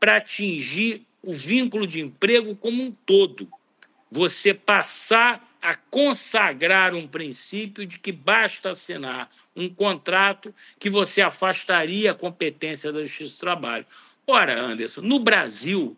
para 0.00 0.16
atingir 0.16 1.02
o 1.22 1.32
vínculo 1.32 1.86
de 1.86 2.00
emprego 2.00 2.56
como 2.56 2.82
um 2.82 2.90
todo. 3.06 3.48
Você 4.10 4.52
passar 4.52 5.48
a 5.62 5.74
consagrar 5.76 6.92
um 6.92 7.06
princípio 7.06 7.86
de 7.86 8.00
que 8.00 8.10
basta 8.10 8.70
assinar 8.70 9.30
um 9.54 9.68
contrato 9.68 10.52
que 10.78 10.90
você 10.90 11.20
afastaria 11.20 12.10
a 12.10 12.14
competência 12.14 12.92
da 12.92 13.04
Justiça 13.04 13.34
do 13.34 13.38
Trabalho. 13.38 13.86
Ora, 14.26 14.60
Anderson, 14.60 15.02
no 15.02 15.20
Brasil, 15.20 15.96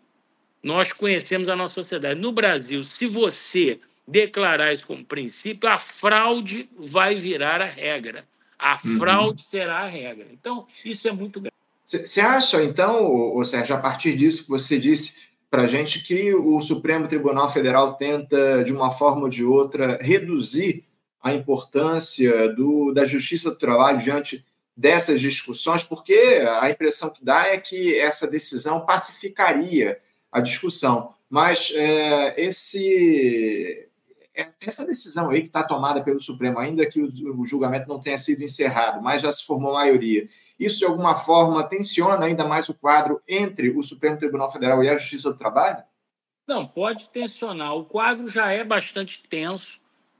nós 0.61 0.93
conhecemos 0.93 1.49
a 1.49 1.55
nossa 1.55 1.73
sociedade. 1.73 2.19
No 2.19 2.31
Brasil, 2.31 2.83
se 2.83 3.07
você 3.07 3.79
declarar 4.07 4.71
isso 4.71 4.85
como 4.85 5.03
princípio, 5.03 5.69
a 5.69 5.77
fraude 5.77 6.69
vai 6.77 7.15
virar 7.15 7.61
a 7.61 7.65
regra. 7.65 8.25
A 8.57 8.79
uhum. 8.85 8.97
fraude 8.97 9.43
uhum. 9.43 9.49
será 9.49 9.79
a 9.79 9.87
regra. 9.87 10.27
Então, 10.31 10.67
isso 10.83 11.07
é 11.07 11.11
muito 11.11 11.39
grave. 11.39 11.53
Você 11.85 12.19
acha, 12.21 12.63
então, 12.63 13.05
ou 13.05 13.45
Sérgio, 13.45 13.75
a 13.75 13.79
partir 13.79 14.15
disso 14.15 14.43
que 14.43 14.49
você 14.49 14.79
disse 14.79 15.25
para 15.49 15.63
a 15.63 15.67
gente, 15.67 16.03
que 16.03 16.33
o 16.33 16.59
Supremo 16.59 17.07
Tribunal 17.07 17.49
Federal 17.49 17.93
tenta, 17.93 18.63
de 18.63 18.73
uma 18.73 18.89
forma 18.89 19.21
ou 19.21 19.29
de 19.29 19.43
outra, 19.43 19.97
reduzir 20.01 20.83
a 21.21 21.33
importância 21.33 22.53
do, 22.53 22.91
da 22.91 23.05
justiça 23.05 23.51
do 23.51 23.57
trabalho 23.57 23.99
diante 23.99 24.43
dessas 24.75 25.21
discussões, 25.21 25.83
porque 25.83 26.43
a 26.59 26.69
impressão 26.69 27.09
que 27.09 27.23
dá 27.23 27.47
é 27.47 27.57
que 27.57 27.97
essa 27.97 28.27
decisão 28.27 28.85
pacificaria 28.85 29.99
a 30.31 30.41
discussão. 30.41 31.13
Mas 31.29 31.71
é, 31.75 32.35
esse 32.37 33.84
essa 34.59 34.85
decisão 34.85 35.29
aí 35.29 35.41
que 35.41 35.47
está 35.47 35.63
tomada 35.63 36.03
pelo 36.03 36.21
Supremo, 36.21 36.59
ainda 36.59 36.85
que 36.85 37.01
o 37.01 37.45
julgamento 37.45 37.87
não 37.87 37.99
tenha 37.99 38.17
sido 38.17 38.43
encerrado, 38.43 39.01
mas 39.01 39.21
já 39.21 39.31
se 39.31 39.45
formou 39.45 39.73
maioria, 39.73 40.27
isso 40.59 40.79
de 40.79 40.85
alguma 40.85 41.15
forma 41.15 41.63
tensiona 41.63 42.25
ainda 42.25 42.45
mais 42.45 42.67
o 42.69 42.73
quadro 42.73 43.21
entre 43.27 43.69
o 43.69 43.81
Supremo 43.81 44.17
Tribunal 44.17 44.51
Federal 44.51 44.83
e 44.83 44.89
a 44.89 44.97
Justiça 44.97 45.31
do 45.31 45.37
Trabalho? 45.37 45.83
Não, 46.47 46.67
pode 46.67 47.09
tensionar. 47.09 47.75
O 47.75 47.85
quadro 47.85 48.27
já 48.27 48.51
é 48.51 48.63
bastante 48.63 49.23
tenso, 49.27 49.79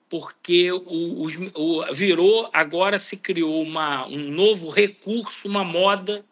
porque 0.10 0.72
o, 0.72 1.28
o, 1.54 1.94
virou, 1.94 2.50
agora 2.52 2.98
se 3.00 3.16
criou 3.18 3.62
uma, 3.62 4.08
um 4.08 4.32
novo 4.32 4.70
recurso, 4.70 5.48
uma 5.48 5.64
moda, 5.64 6.26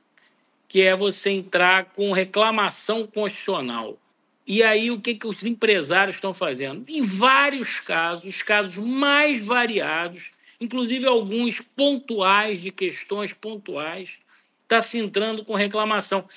que 0.67 0.81
é 0.81 0.95
você 0.95 1.29
entrar 1.29 1.85
com 1.85 2.11
reclamação 2.11 3.05
constitucional. 3.05 3.97
E 4.45 4.61
aí, 4.61 4.91
o 4.91 4.99
que, 4.99 5.15
que 5.15 5.25
os 5.25 5.43
empresários 5.43 6.15
estão 6.15 6.33
fazendo? 6.33 6.83
Em 6.87 7.01
vários 7.01 7.79
casos, 7.79 8.25
os 8.25 8.43
casos 8.43 8.77
mais 8.77 9.43
variados, 9.43 10.31
inclusive 10.59 11.05
alguns 11.05 11.61
pontuais, 11.75 12.61
de 12.61 12.71
questões 12.71 13.31
pontuais, 13.31 14.19
está 14.61 14.81
se 14.81 14.97
entrando 14.97 15.45
com 15.45 15.53
reclamação. 15.53 16.27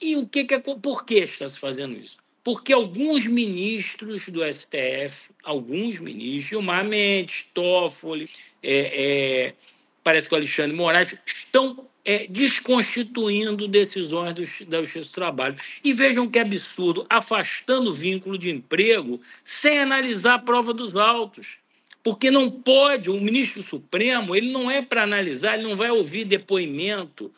E 0.00 0.16
o 0.16 0.26
que, 0.26 0.44
que 0.44 0.54
é, 0.54 0.58
por 0.58 1.04
que 1.06 1.14
está 1.14 1.48
se 1.48 1.58
fazendo 1.58 1.96
isso? 1.96 2.18
Porque 2.42 2.74
alguns 2.74 3.24
ministros 3.24 4.28
do 4.28 4.44
STF, 4.44 5.30
alguns 5.42 5.98
ministros, 5.98 6.50
Gilmar 6.50 6.84
Mendes, 6.84 7.46
Toffoli, 7.54 8.28
é, 8.62 9.46
é, 9.46 9.54
parece 10.02 10.28
que 10.28 10.34
o 10.34 10.38
Alexandre 10.38 10.76
Moraes, 10.76 11.14
estão 11.24 11.88
é, 12.04 12.26
desconstituindo 12.26 13.66
decisões 13.66 14.34
do, 14.34 14.42
da 14.66 14.82
Justiça 14.82 15.08
do 15.08 15.12
Trabalho. 15.12 15.56
E 15.82 15.92
vejam 15.92 16.28
que 16.28 16.38
absurdo, 16.38 17.06
afastando 17.08 17.90
o 17.90 17.94
vínculo 17.94 18.36
de 18.36 18.50
emprego 18.50 19.20
sem 19.42 19.78
analisar 19.78 20.34
a 20.34 20.38
prova 20.38 20.74
dos 20.74 20.96
autos. 20.96 21.56
Porque 22.02 22.30
não 22.30 22.50
pode, 22.50 23.08
o 23.08 23.18
ministro 23.18 23.62
Supremo, 23.62 24.36
ele 24.36 24.52
não 24.52 24.70
é 24.70 24.82
para 24.82 25.02
analisar, 25.02 25.54
ele 25.54 25.66
não 25.66 25.74
vai 25.74 25.90
ouvir 25.90 26.26
depoimento 26.26 27.32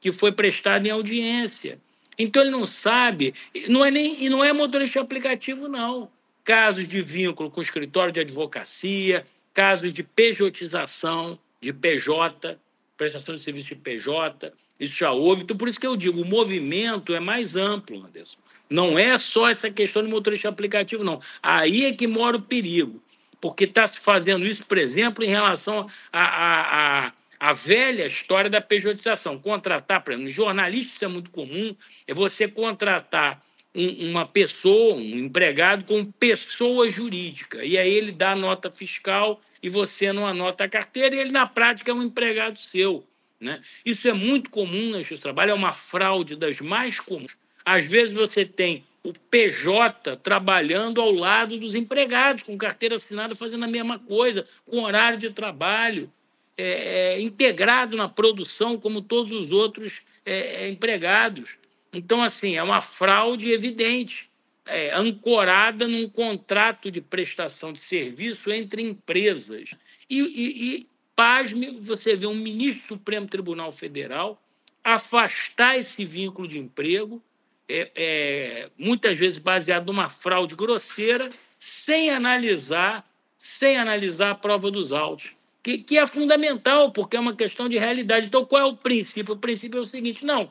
que 0.00 0.12
foi 0.12 0.30
prestado 0.30 0.86
em 0.86 0.90
audiência. 0.90 1.80
Então 2.16 2.42
ele 2.42 2.50
não 2.50 2.64
sabe, 2.64 3.34
não 3.68 3.84
é 3.84 3.90
nem, 3.90 4.24
e 4.24 4.28
não 4.28 4.44
é 4.44 4.52
motorista 4.52 5.00
aplicativo, 5.00 5.66
não. 5.66 6.08
Casos 6.44 6.86
de 6.86 7.02
vínculo 7.02 7.50
com 7.50 7.58
o 7.58 7.62
escritório 7.62 8.12
de 8.12 8.20
advocacia, 8.20 9.24
casos 9.52 9.92
de 9.92 10.04
pejotização, 10.04 11.38
de 11.60 11.72
PJ, 11.72 12.58
prestação 13.02 13.34
de 13.34 13.42
serviço 13.42 13.68
de 13.68 13.74
PJ, 13.74 14.52
isso 14.78 14.94
já 14.94 15.10
houve. 15.10 15.42
Então, 15.42 15.56
por 15.56 15.68
isso 15.68 15.80
que 15.80 15.86
eu 15.86 15.96
digo, 15.96 16.22
o 16.22 16.24
movimento 16.24 17.12
é 17.14 17.18
mais 17.18 17.56
amplo, 17.56 18.04
Anderson. 18.04 18.38
Não 18.70 18.98
é 18.98 19.18
só 19.18 19.48
essa 19.48 19.70
questão 19.70 20.02
de 20.02 20.08
motorista 20.08 20.48
aplicativo, 20.48 21.02
não. 21.02 21.20
Aí 21.42 21.84
é 21.84 21.92
que 21.92 22.06
mora 22.06 22.36
o 22.36 22.42
perigo, 22.42 23.02
porque 23.40 23.64
está 23.64 23.86
se 23.86 23.98
fazendo 23.98 24.46
isso, 24.46 24.64
por 24.64 24.78
exemplo, 24.78 25.24
em 25.24 25.28
relação 25.28 25.86
à 26.12 26.22
a, 26.22 27.06
a, 27.06 27.12
a, 27.40 27.52
velha 27.52 28.06
história 28.06 28.48
da 28.48 28.60
pejotização. 28.60 29.38
Contratar, 29.38 30.02
por 30.02 30.12
exemplo, 30.12 30.30
jornalista 30.30 31.04
é 31.04 31.08
muito 31.08 31.30
comum, 31.30 31.74
é 32.06 32.14
você 32.14 32.46
contratar 32.46 33.42
um, 33.74 34.10
uma 34.10 34.26
pessoa, 34.26 34.94
um 34.94 35.18
empregado 35.18 35.84
com 35.84 36.04
pessoa 36.04 36.88
jurídica. 36.88 37.64
E 37.64 37.78
aí 37.78 37.92
ele 37.92 38.12
dá 38.12 38.36
nota 38.36 38.70
fiscal 38.70 39.40
e 39.62 39.68
você 39.68 40.12
não 40.12 40.26
anota 40.26 40.64
a 40.64 40.68
carteira, 40.68 41.14
e 41.14 41.20
ele, 41.20 41.32
na 41.32 41.46
prática, 41.46 41.90
é 41.90 41.94
um 41.94 42.02
empregado 42.02 42.58
seu. 42.58 43.04
Né? 43.40 43.60
Isso 43.84 44.06
é 44.08 44.12
muito 44.12 44.50
comum 44.50 44.90
na 44.90 44.98
justiça 44.98 45.20
do 45.20 45.22
trabalho, 45.22 45.50
é 45.50 45.54
uma 45.54 45.72
fraude 45.72 46.36
das 46.36 46.60
mais 46.60 47.00
comuns. 47.00 47.36
Às 47.64 47.84
vezes 47.84 48.14
você 48.14 48.44
tem 48.44 48.84
o 49.04 49.12
PJ 49.12 50.16
trabalhando 50.18 51.00
ao 51.00 51.10
lado 51.10 51.58
dos 51.58 51.74
empregados, 51.74 52.44
com 52.44 52.56
carteira 52.56 52.94
assinada, 52.94 53.34
fazendo 53.34 53.64
a 53.64 53.68
mesma 53.68 53.98
coisa, 53.98 54.44
com 54.64 54.82
horário 54.82 55.18
de 55.18 55.30
trabalho, 55.30 56.10
é, 56.56 57.14
é, 57.14 57.20
integrado 57.20 57.96
na 57.96 58.08
produção, 58.08 58.78
como 58.78 59.00
todos 59.00 59.32
os 59.32 59.50
outros 59.50 60.02
é, 60.24 60.64
é, 60.64 60.70
empregados. 60.70 61.56
Então, 61.92 62.22
assim, 62.22 62.56
é 62.56 62.62
uma 62.62 62.80
fraude 62.80 63.50
evidente, 63.50 64.30
é, 64.64 64.94
ancorada 64.94 65.86
num 65.86 66.08
contrato 66.08 66.90
de 66.90 67.00
prestação 67.00 67.72
de 67.72 67.80
serviço 67.80 68.50
entre 68.50 68.82
empresas. 68.82 69.74
E, 70.08 70.20
e, 70.20 70.74
e 70.76 70.86
pasme, 71.14 71.78
você 71.80 72.16
vê 72.16 72.26
um 72.26 72.34
ministro 72.34 72.80
do 72.80 72.98
Supremo 72.98 73.26
Tribunal 73.26 73.70
Federal 73.70 74.40
afastar 74.82 75.78
esse 75.78 76.04
vínculo 76.04 76.48
de 76.48 76.58
emprego, 76.58 77.22
é, 77.68 77.90
é, 77.94 78.70
muitas 78.76 79.16
vezes 79.16 79.38
baseado 79.38 79.86
numa 79.86 80.08
fraude 80.08 80.56
grosseira, 80.56 81.30
sem 81.58 82.10
analisar, 82.10 83.08
sem 83.38 83.76
analisar 83.76 84.30
a 84.30 84.34
prova 84.34 84.70
dos 84.70 84.92
autos, 84.92 85.36
que, 85.62 85.78
que 85.78 85.96
é 85.96 86.06
fundamental, 86.06 86.90
porque 86.90 87.16
é 87.16 87.20
uma 87.20 87.36
questão 87.36 87.68
de 87.68 87.78
realidade. 87.78 88.26
Então, 88.26 88.44
qual 88.44 88.62
é 88.62 88.64
o 88.64 88.76
princípio? 88.76 89.34
O 89.34 89.38
princípio 89.38 89.78
é 89.78 89.80
o 89.80 89.84
seguinte: 89.84 90.24
não, 90.24 90.50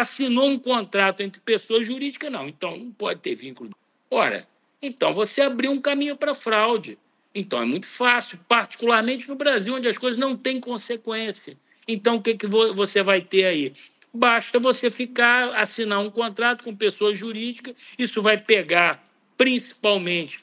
assinou 0.00 0.46
um 0.46 0.58
contrato 0.58 1.22
entre 1.22 1.40
pessoas 1.40 1.86
jurídicas, 1.86 2.30
não, 2.30 2.48
então 2.48 2.76
não 2.76 2.90
pode 2.90 3.20
ter 3.20 3.34
vínculo. 3.34 3.70
Ora, 4.10 4.46
então 4.82 5.14
você 5.14 5.40
abriu 5.40 5.70
um 5.70 5.80
caminho 5.80 6.16
para 6.16 6.34
fraude. 6.34 6.98
Então 7.34 7.60
é 7.62 7.64
muito 7.64 7.86
fácil, 7.86 8.38
particularmente 8.48 9.28
no 9.28 9.34
Brasil, 9.34 9.74
onde 9.74 9.88
as 9.88 9.96
coisas 9.96 10.18
não 10.18 10.36
têm 10.36 10.60
consequência. 10.60 11.56
Então, 11.86 12.16
o 12.16 12.22
que, 12.22 12.34
que 12.34 12.46
você 12.46 13.02
vai 13.02 13.20
ter 13.20 13.44
aí? 13.44 13.72
Basta 14.12 14.58
você 14.58 14.90
ficar, 14.90 15.54
assinar 15.56 16.00
um 16.00 16.10
contrato 16.10 16.64
com 16.64 16.74
pessoas 16.74 17.18
jurídicas, 17.18 17.74
isso 17.98 18.22
vai 18.22 18.38
pegar 18.38 19.04
principalmente 19.36 20.38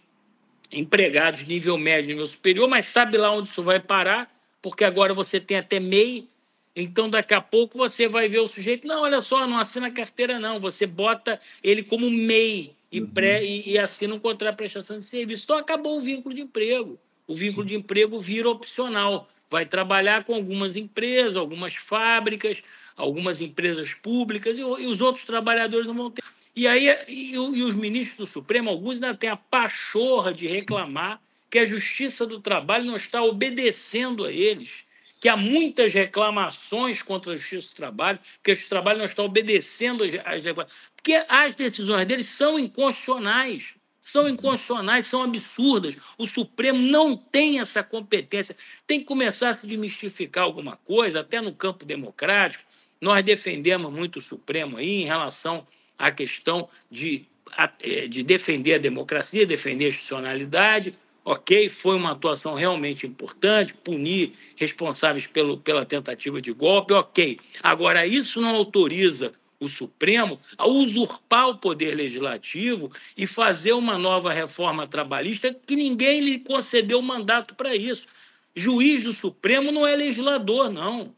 empregados 0.72 1.44
nível 1.48 1.78
médio, 1.78 2.10
nível 2.10 2.26
superior, 2.26 2.68
mas 2.68 2.86
sabe 2.86 3.18
lá 3.18 3.32
onde 3.32 3.50
isso 3.50 3.64
vai 3.64 3.80
parar, 3.80 4.28
porque 4.62 4.84
agora 4.84 5.14
você 5.14 5.40
tem 5.40 5.58
até 5.58 5.80
MEI, 5.80 6.28
então 6.76 7.10
daqui 7.10 7.34
a 7.34 7.42
pouco 7.42 7.78
você 7.78 8.08
vai 8.08 8.30
ver 8.30 8.40
o 8.40 8.48
sujeito, 8.48 8.88
não, 8.88 9.02
olha 9.02 9.22
só, 9.22 9.48
não 9.48 9.58
assina 9.58 9.92
carteira 9.92 10.40
não, 10.40 10.60
você 10.60 10.86
bota 10.86 11.40
ele 11.64 11.84
como 11.84 12.10
MEI 12.10 12.74
e, 12.92 13.02
pré, 13.02 13.44
e, 13.44 13.72
e 13.72 13.78
assina 13.80 14.14
um 14.14 14.20
contrato 14.20 14.52
de 14.54 14.58
prestação 14.58 15.00
de 15.00 15.06
serviço. 15.06 15.44
Então 15.46 15.58
acabou 15.58 15.98
o 15.98 16.02
vínculo 16.02 16.36
de 16.36 16.42
emprego. 16.42 17.00
O 17.28 17.34
vínculo 17.34 17.66
de 17.66 17.76
emprego 17.76 18.20
vira 18.20 18.50
opcional 18.50 19.30
vai 19.52 19.66
trabalhar 19.66 20.24
com 20.24 20.34
algumas 20.34 20.78
empresas, 20.78 21.36
algumas 21.36 21.76
fábricas, 21.76 22.64
algumas 22.96 23.42
empresas 23.42 23.94
públicas 23.94 24.58
e, 24.58 24.62
e 24.62 24.88
os 24.88 25.02
outros 25.02 25.26
trabalhadores 25.26 25.86
não 25.86 25.94
vão 25.94 26.10
ter. 26.10 26.24
E 26.56 26.66
aí 26.68 26.88
e, 27.10 27.34
e, 27.34 27.38
os 27.38 27.76
ministros 27.76 28.18
do 28.18 28.26
Supremo, 28.26 28.70
alguns 28.70 28.96
ainda 28.96 29.14
têm 29.14 29.30
a 29.30 29.36
pachorra 29.36 30.34
de 30.34 30.48
reclamar 30.48 31.22
que 31.50 31.60
a 31.60 31.66
Justiça 31.66 32.26
do 32.26 32.40
Trabalho 32.40 32.86
não 32.86 32.96
está 32.96 33.22
obedecendo 33.22 34.24
a 34.24 34.32
eles, 34.32 34.86
que 35.22 35.30
há 35.30 35.38
muitas 35.38 35.94
reclamações 35.94 37.02
contra 37.02 37.32
a 37.32 37.36
Justiça 37.36 37.70
do 37.70 37.76
Trabalho, 37.76 38.20
que 38.44 38.52
a 38.52 38.54
Justiça 38.54 38.68
do 38.68 38.76
Trabalho 38.76 38.98
não 38.98 39.06
está 39.06 39.24
obedecendo 39.24 40.04
às 40.04 40.42
porque 40.96 41.14
as 41.30 41.54
decisões 41.54 42.06
deles 42.06 42.28
são 42.28 42.60
inconstitucionais 42.60 43.76
são 44.02 44.28
inconstitucionais, 44.28 45.08
são 45.08 45.22
absurdas. 45.22 45.96
O 46.18 46.26
Supremo 46.26 46.80
não 46.80 47.16
tem 47.16 47.60
essa 47.60 47.84
competência. 47.84 48.56
Tem 48.88 49.00
que 49.00 49.06
começar 49.06 49.50
a 49.50 49.54
se 49.54 49.66
desmistificar 49.66 50.44
alguma 50.44 50.76
coisa, 50.76 51.20
até 51.20 51.40
no 51.40 51.54
campo 51.54 51.86
democrático. 51.86 52.64
Nós 53.00 53.24
defendemos 53.24 53.92
muito 53.94 54.18
o 54.18 54.22
Supremo 54.22 54.78
aí 54.78 55.04
em 55.04 55.06
relação 55.06 55.66
à 55.98 56.10
questão 56.12 56.68
de, 56.90 57.26
é, 57.80 58.08
de 58.08 58.24
defender 58.24 58.74
a 58.74 58.80
democracia, 58.80 59.46
defender 59.46 59.86
a 59.86 59.90
institucionalidade. 59.90 60.96
Ok, 61.24 61.70
foi 61.70 61.96
uma 61.96 62.12
atuação 62.12 62.56
realmente 62.56 63.06
importante, 63.06 63.76
punir 63.76 64.32
responsáveis 64.56 65.28
pelo, 65.28 65.56
pela 65.58 65.86
tentativa 65.86 66.42
de 66.42 66.52
golpe, 66.52 66.94
ok. 66.94 67.40
Agora, 67.62 68.08
isso 68.08 68.42
não 68.42 68.56
autoriza 68.56 69.32
o 69.60 69.68
Supremo 69.68 70.40
a 70.58 70.68
usurpar 70.68 71.50
o 71.50 71.58
poder 71.58 71.94
legislativo 71.94 72.92
e 73.16 73.28
fazer 73.28 73.74
uma 73.74 74.00
nova 74.00 74.34
reforma 74.34 74.88
trabalhista 74.88 75.54
que 75.54 75.76
ninguém 75.76 76.20
lhe 76.20 76.40
concedeu 76.40 77.00
mandato 77.04 77.54
para 77.54 77.76
isso. 77.76 78.08
Juiz 78.56 79.04
do 79.04 79.14
Supremo 79.14 79.72
não 79.72 79.86
é 79.86 79.96
legislador, 79.96 80.72
não. 80.72 81.16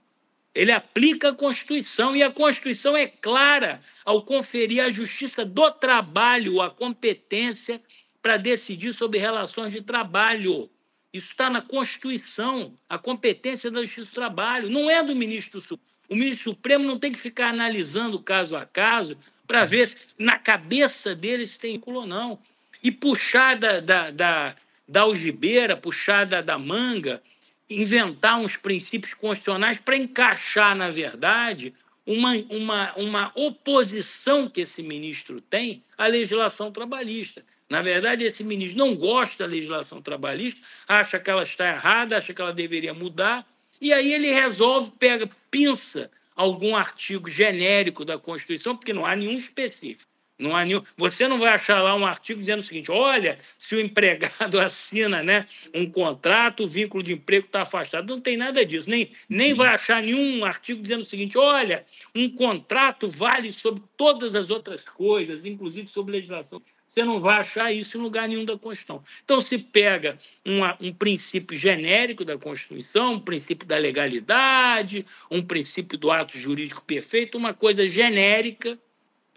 Ele 0.53 0.71
aplica 0.71 1.29
a 1.29 1.33
Constituição 1.33 2.15
e 2.15 2.21
a 2.21 2.29
Constituição 2.29 2.95
é 2.95 3.07
clara 3.07 3.79
ao 4.03 4.21
conferir 4.21 4.83
à 4.83 4.91
Justiça 4.91 5.45
do 5.45 5.71
Trabalho 5.71 6.61
a 6.61 6.69
competência 6.69 7.81
para 8.23 8.37
decidir 8.37 8.93
sobre 8.93 9.19
relações 9.19 9.73
de 9.73 9.81
trabalho. 9.81 10.69
Isso 11.11 11.31
está 11.31 11.49
na 11.49 11.61
Constituição, 11.61 12.73
a 12.89 12.97
competência 12.97 13.69
da 13.69 13.83
Justiça 13.83 14.07
do 14.07 14.13
Trabalho, 14.13 14.69
não 14.69 14.89
é 14.89 15.03
do 15.03 15.15
ministro 15.15 15.59
Supremo. 15.59 15.93
O 16.09 16.15
ministro 16.15 16.51
Supremo 16.51 16.85
não 16.85 16.97
tem 16.97 17.11
que 17.11 17.19
ficar 17.19 17.49
analisando 17.49 18.19
caso 18.19 18.55
a 18.55 18.65
caso 18.65 19.17
para 19.45 19.65
ver 19.65 19.87
se 19.87 19.97
na 20.17 20.39
cabeça 20.39 21.13
dele 21.13 21.45
se 21.45 21.59
tem 21.59 21.81
ou 21.85 22.07
não. 22.07 22.39
E 22.81 22.91
puxar 22.91 23.55
da, 23.57 23.79
da, 23.79 24.11
da, 24.11 24.55
da 24.87 25.01
algibeira, 25.01 25.77
puxar 25.77 26.25
da, 26.25 26.41
da 26.41 26.57
manga, 26.57 27.21
inventar 27.69 28.39
uns 28.39 28.57
princípios 28.57 29.13
constitucionais 29.13 29.79
para 29.79 29.97
encaixar, 29.97 30.75
na 30.75 30.89
verdade, 30.89 31.73
uma, 32.05 32.33
uma, 32.49 32.93
uma 32.95 33.31
oposição 33.35 34.49
que 34.49 34.61
esse 34.61 34.81
ministro 34.81 35.39
tem 35.39 35.81
à 35.97 36.07
legislação 36.07 36.71
trabalhista. 36.71 37.43
Na 37.69 37.81
verdade, 37.81 38.25
esse 38.25 38.43
ministro 38.43 38.77
não 38.77 38.95
gosta 38.95 39.45
da 39.45 39.53
legislação 39.53 40.01
trabalhista, 40.01 40.61
acha 40.87 41.19
que 41.19 41.29
ela 41.29 41.43
está 41.43 41.67
errada, 41.67 42.17
acha 42.17 42.33
que 42.33 42.41
ela 42.41 42.53
deveria 42.53 42.93
mudar, 42.93 43.45
e 43.81 43.91
aí 43.91 44.13
ele 44.13 44.31
resolve, 44.31 44.91
pega, 44.97 45.29
pinça 45.49 46.09
algum 46.35 46.75
artigo 46.75 47.29
genérico 47.29 48.05
da 48.05 48.17
Constituição, 48.17 48.75
porque 48.75 48.93
não 48.93 49.05
há 49.05 49.15
nenhum 49.15 49.37
específico. 49.37 50.13
Não 50.37 50.55
há 50.55 50.65
nenhum... 50.65 50.81
Você 50.97 51.27
não 51.27 51.37
vai 51.37 51.49
achar 51.49 51.81
lá 51.81 51.95
um 51.95 52.05
artigo 52.05 52.39
dizendo 52.39 52.59
o 52.59 52.63
seguinte: 52.63 52.91
olha, 52.91 53.37
se 53.57 53.75
o 53.75 53.79
empregado 53.79 54.57
assina 54.59 55.21
né, 55.21 55.45
um 55.73 55.89
contrato, 55.89 56.63
o 56.63 56.67
vínculo 56.67 57.03
de 57.03 57.13
emprego 57.13 57.45
está 57.45 57.61
afastado. 57.61 58.13
Não 58.13 58.19
tem 58.19 58.35
nada 58.35 58.65
disso. 58.65 58.89
Nem, 58.89 59.09
nem 59.29 59.53
vai 59.53 59.69
achar 59.69 60.01
nenhum 60.01 60.43
artigo 60.43 60.81
dizendo 60.81 61.01
o 61.01 61.05
seguinte: 61.05 61.37
olha, 61.37 61.85
um 62.15 62.27
contrato 62.29 63.07
vale 63.07 63.51
sobre 63.51 63.83
todas 63.95 64.33
as 64.33 64.49
outras 64.49 64.83
coisas, 64.83 65.45
inclusive 65.45 65.87
sobre 65.87 66.13
legislação 66.13 66.61
você 66.93 67.03
não 67.03 67.19
vai 67.19 67.39
achar 67.39 67.71
isso 67.71 67.97
em 67.97 68.01
lugar 68.01 68.27
nenhum 68.27 68.45
da 68.45 68.55
Constituição. 68.55 69.03
Então, 69.23 69.41
se 69.41 69.57
pega 69.57 70.15
uma, 70.45 70.77
um 70.79 70.93
princípio 70.93 71.57
genérico 71.57 72.23
da 72.23 72.37
Constituição, 72.37 73.13
um 73.13 73.19
princípio 73.19 73.67
da 73.67 73.77
legalidade, 73.77 75.03
um 75.31 75.41
princípio 75.41 75.97
do 75.97 76.11
ato 76.11 76.37
jurídico 76.37 76.83
perfeito, 76.83 77.35
uma 77.35 77.51
coisa 77.51 77.89
genérica, 77.89 78.77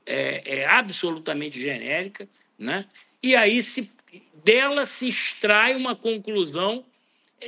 é, 0.05 0.59
é 0.59 0.67
absolutamente 0.67 1.59
genérica, 1.59 2.29
né? 2.59 2.85
e 3.23 3.35
aí 3.35 3.63
se, 3.63 3.91
dela 4.45 4.85
se 4.85 5.09
extrai 5.09 5.75
uma 5.75 5.97
conclusão 5.97 6.85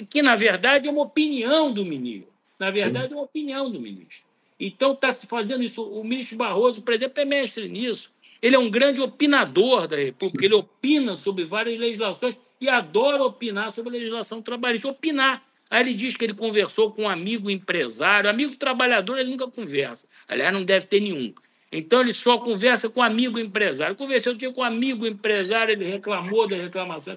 que, 0.09 0.23
na 0.23 0.37
verdade, 0.37 0.89
é 0.89 0.91
uma 0.91 1.03
opinião 1.03 1.71
do 1.71 1.85
ministro. 1.85 2.33
Na 2.59 2.71
verdade, 2.71 3.09
Sim. 3.09 3.13
é 3.13 3.17
uma 3.17 3.25
opinião 3.25 3.71
do 3.71 3.79
ministro. 3.79 4.27
Então, 4.59 4.93
está 4.93 5.13
se 5.13 5.27
fazendo 5.27 5.63
isso. 5.63 5.83
O 5.83 6.03
ministro 6.03 6.37
Barroso, 6.37 6.83
por 6.83 6.95
exemplo, 6.95 7.21
é 7.21 7.25
mestre 7.25 7.69
nisso. 7.69 8.11
Ele 8.41 8.57
é 8.57 8.59
um 8.59 8.71
grande 8.71 9.01
opinador 9.01 9.87
da 9.89 9.97
República, 9.97 10.45
ele 10.45 10.55
opina 10.55 11.17
sobre 11.17 11.45
várias 11.45 11.79
legislações 11.79 12.39
e 12.61 12.69
adora 12.69 13.23
opinar 13.23 13.73
sobre 13.73 13.93
legislação 13.93 14.41
trabalhista. 14.41 14.89
Opinar. 14.89 15.43
Aí 15.71 15.81
ele 15.83 15.95
diz 15.95 16.15
que 16.15 16.25
ele 16.25 16.35
conversou 16.35 16.93
com 16.93 17.03
um 17.03 17.09
amigo 17.09 17.51
empresário, 17.51 18.31
amigo 18.31 18.57
trabalhador 18.57 19.19
ele 19.19 19.31
nunca 19.31 19.47
conversa. 19.49 20.07
Aliás, 20.27 20.53
não 20.53 20.65
deve 20.65 20.87
ter 20.87 21.01
nenhum. 21.01 21.33
Então 21.71 22.01
ele 22.01 22.15
só 22.15 22.39
conversa 22.39 22.89
com 22.89 23.03
amigo 23.03 23.39
empresário. 23.39 23.95
Conversei 23.95 24.33
um 24.33 24.37
dia 24.37 24.53
com 24.53 24.63
um 24.63 24.65
amigo 24.65 25.07
empresário, 25.07 25.73
ele 25.73 25.85
reclamou 25.85 26.49
da 26.49 26.57
reclamação. 26.57 27.17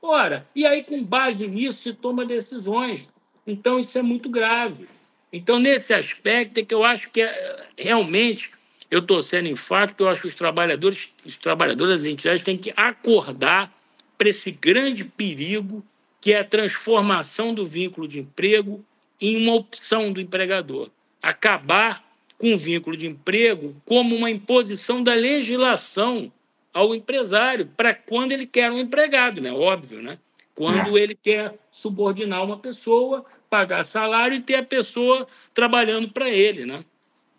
Ora, 0.00 0.46
e 0.54 0.64
aí 0.64 0.84
com 0.84 1.02
base 1.02 1.48
nisso 1.48 1.82
se 1.82 1.92
toma 1.92 2.24
decisões. 2.24 3.12
Então 3.46 3.78
isso 3.78 3.98
é 3.98 4.02
muito 4.02 4.28
grave. 4.28 4.88
Então 5.32 5.58
nesse 5.58 5.92
aspecto 5.92 6.58
é 6.58 6.64
que 6.64 6.74
eu 6.74 6.84
acho 6.84 7.10
que 7.10 7.22
é, 7.22 7.66
realmente 7.76 8.50
eu 8.90 8.98
estou 8.98 9.22
sendo 9.22 9.48
enfático, 9.48 10.02
eu 10.02 10.08
acho 10.08 10.22
que 10.22 10.26
os 10.26 10.34
trabalhadores, 10.34 11.12
os 11.24 11.36
trabalhadores 11.36 11.98
das 11.98 12.06
entidades 12.06 12.42
têm 12.42 12.58
que 12.58 12.72
acordar 12.76 13.72
para 14.18 14.28
esse 14.28 14.50
grande 14.50 15.04
perigo 15.04 15.84
que 16.20 16.32
é 16.32 16.40
a 16.40 16.44
transformação 16.44 17.54
do 17.54 17.64
vínculo 17.64 18.06
de 18.06 18.18
emprego 18.18 18.84
em 19.20 19.42
uma 19.42 19.54
opção 19.54 20.12
do 20.12 20.20
empregador. 20.20 20.90
Acabar 21.22 22.04
com 22.36 22.54
o 22.54 22.58
vínculo 22.58 22.96
de 22.96 23.06
emprego 23.06 23.76
como 23.84 24.16
uma 24.16 24.30
imposição 24.30 25.02
da 25.02 25.14
legislação 25.14 26.32
ao 26.72 26.94
empresário 26.94 27.66
para 27.76 27.94
quando 27.94 28.32
ele 28.32 28.46
quer 28.46 28.70
um 28.70 28.78
empregado, 28.78 29.40
né? 29.40 29.52
Óbvio, 29.52 30.02
né? 30.02 30.18
Quando 30.54 30.96
é. 30.96 31.02
ele 31.02 31.14
quer 31.14 31.54
subordinar 31.70 32.44
uma 32.44 32.58
pessoa, 32.58 33.24
pagar 33.50 33.84
salário 33.84 34.36
e 34.36 34.40
ter 34.40 34.54
a 34.54 34.62
pessoa 34.62 35.26
trabalhando 35.52 36.08
para 36.08 36.30
ele, 36.30 36.64
né? 36.64 36.84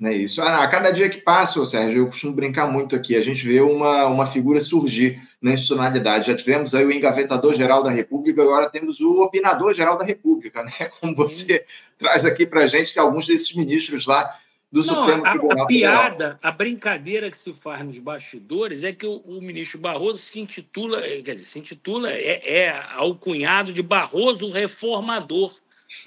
É 0.04 0.12
isso. 0.14 0.42
A 0.42 0.68
cada 0.68 0.92
dia 0.92 1.08
que 1.10 1.20
passa, 1.20 1.64
Sérgio, 1.64 2.02
eu 2.02 2.08
costumo 2.08 2.34
brincar 2.34 2.68
muito 2.68 2.96
aqui, 2.96 3.16
a 3.16 3.22
gente 3.22 3.46
vê 3.46 3.62
uma, 3.62 4.08
uma 4.08 4.28
figura 4.28 4.60
surgir 4.60 5.22
na 5.40 5.52
institucionalidade. 5.52 6.28
Já 6.28 6.36
tivemos 6.36 6.74
aí 6.74 6.84
o 6.84 6.92
engavetador-geral 6.92 7.84
da 7.84 7.92
República, 7.92 8.42
agora 8.42 8.70
temos 8.70 9.00
o 9.00 9.22
opinador-geral 9.22 9.98
da 9.98 10.04
República, 10.04 10.64
né? 10.64 10.72
Como 11.00 11.16
você 11.16 11.60
Sim. 11.60 11.66
traz 12.00 12.26
aqui 12.26 12.48
para 12.48 12.64
a 12.64 12.68
gente, 12.68 12.90
se 12.90 13.00
alguns 13.00 13.28
desses 13.28 13.56
ministros 13.56 14.08
lá 14.08 14.36
do 14.72 14.80
não, 14.80 14.84
Supremo 14.86 15.24
Tribunal 15.24 15.66
a, 15.66 15.68
piada, 15.68 16.40
a 16.42 16.52
brincadeira 16.52 17.30
que 17.30 17.38
se 17.38 17.54
faz 17.54 17.86
nos 17.86 18.00
bastidores 18.00 18.84
é 18.84 18.94
que 18.94 19.06
o, 19.06 19.18
o 19.18 19.42
ministro 19.42 19.78
Barroso 19.78 20.18
se 20.18 20.40
intitula, 20.40 21.06
eh, 21.06 21.22
quer 21.22 21.34
dizer, 21.34 21.46
se 21.46 21.60
intitula, 21.60 22.10
é, 22.10 22.60
é 22.60 22.84
alcunhado 22.94 23.74
de 23.74 23.84
Barroso 23.84 24.50
reformador, 24.50 25.54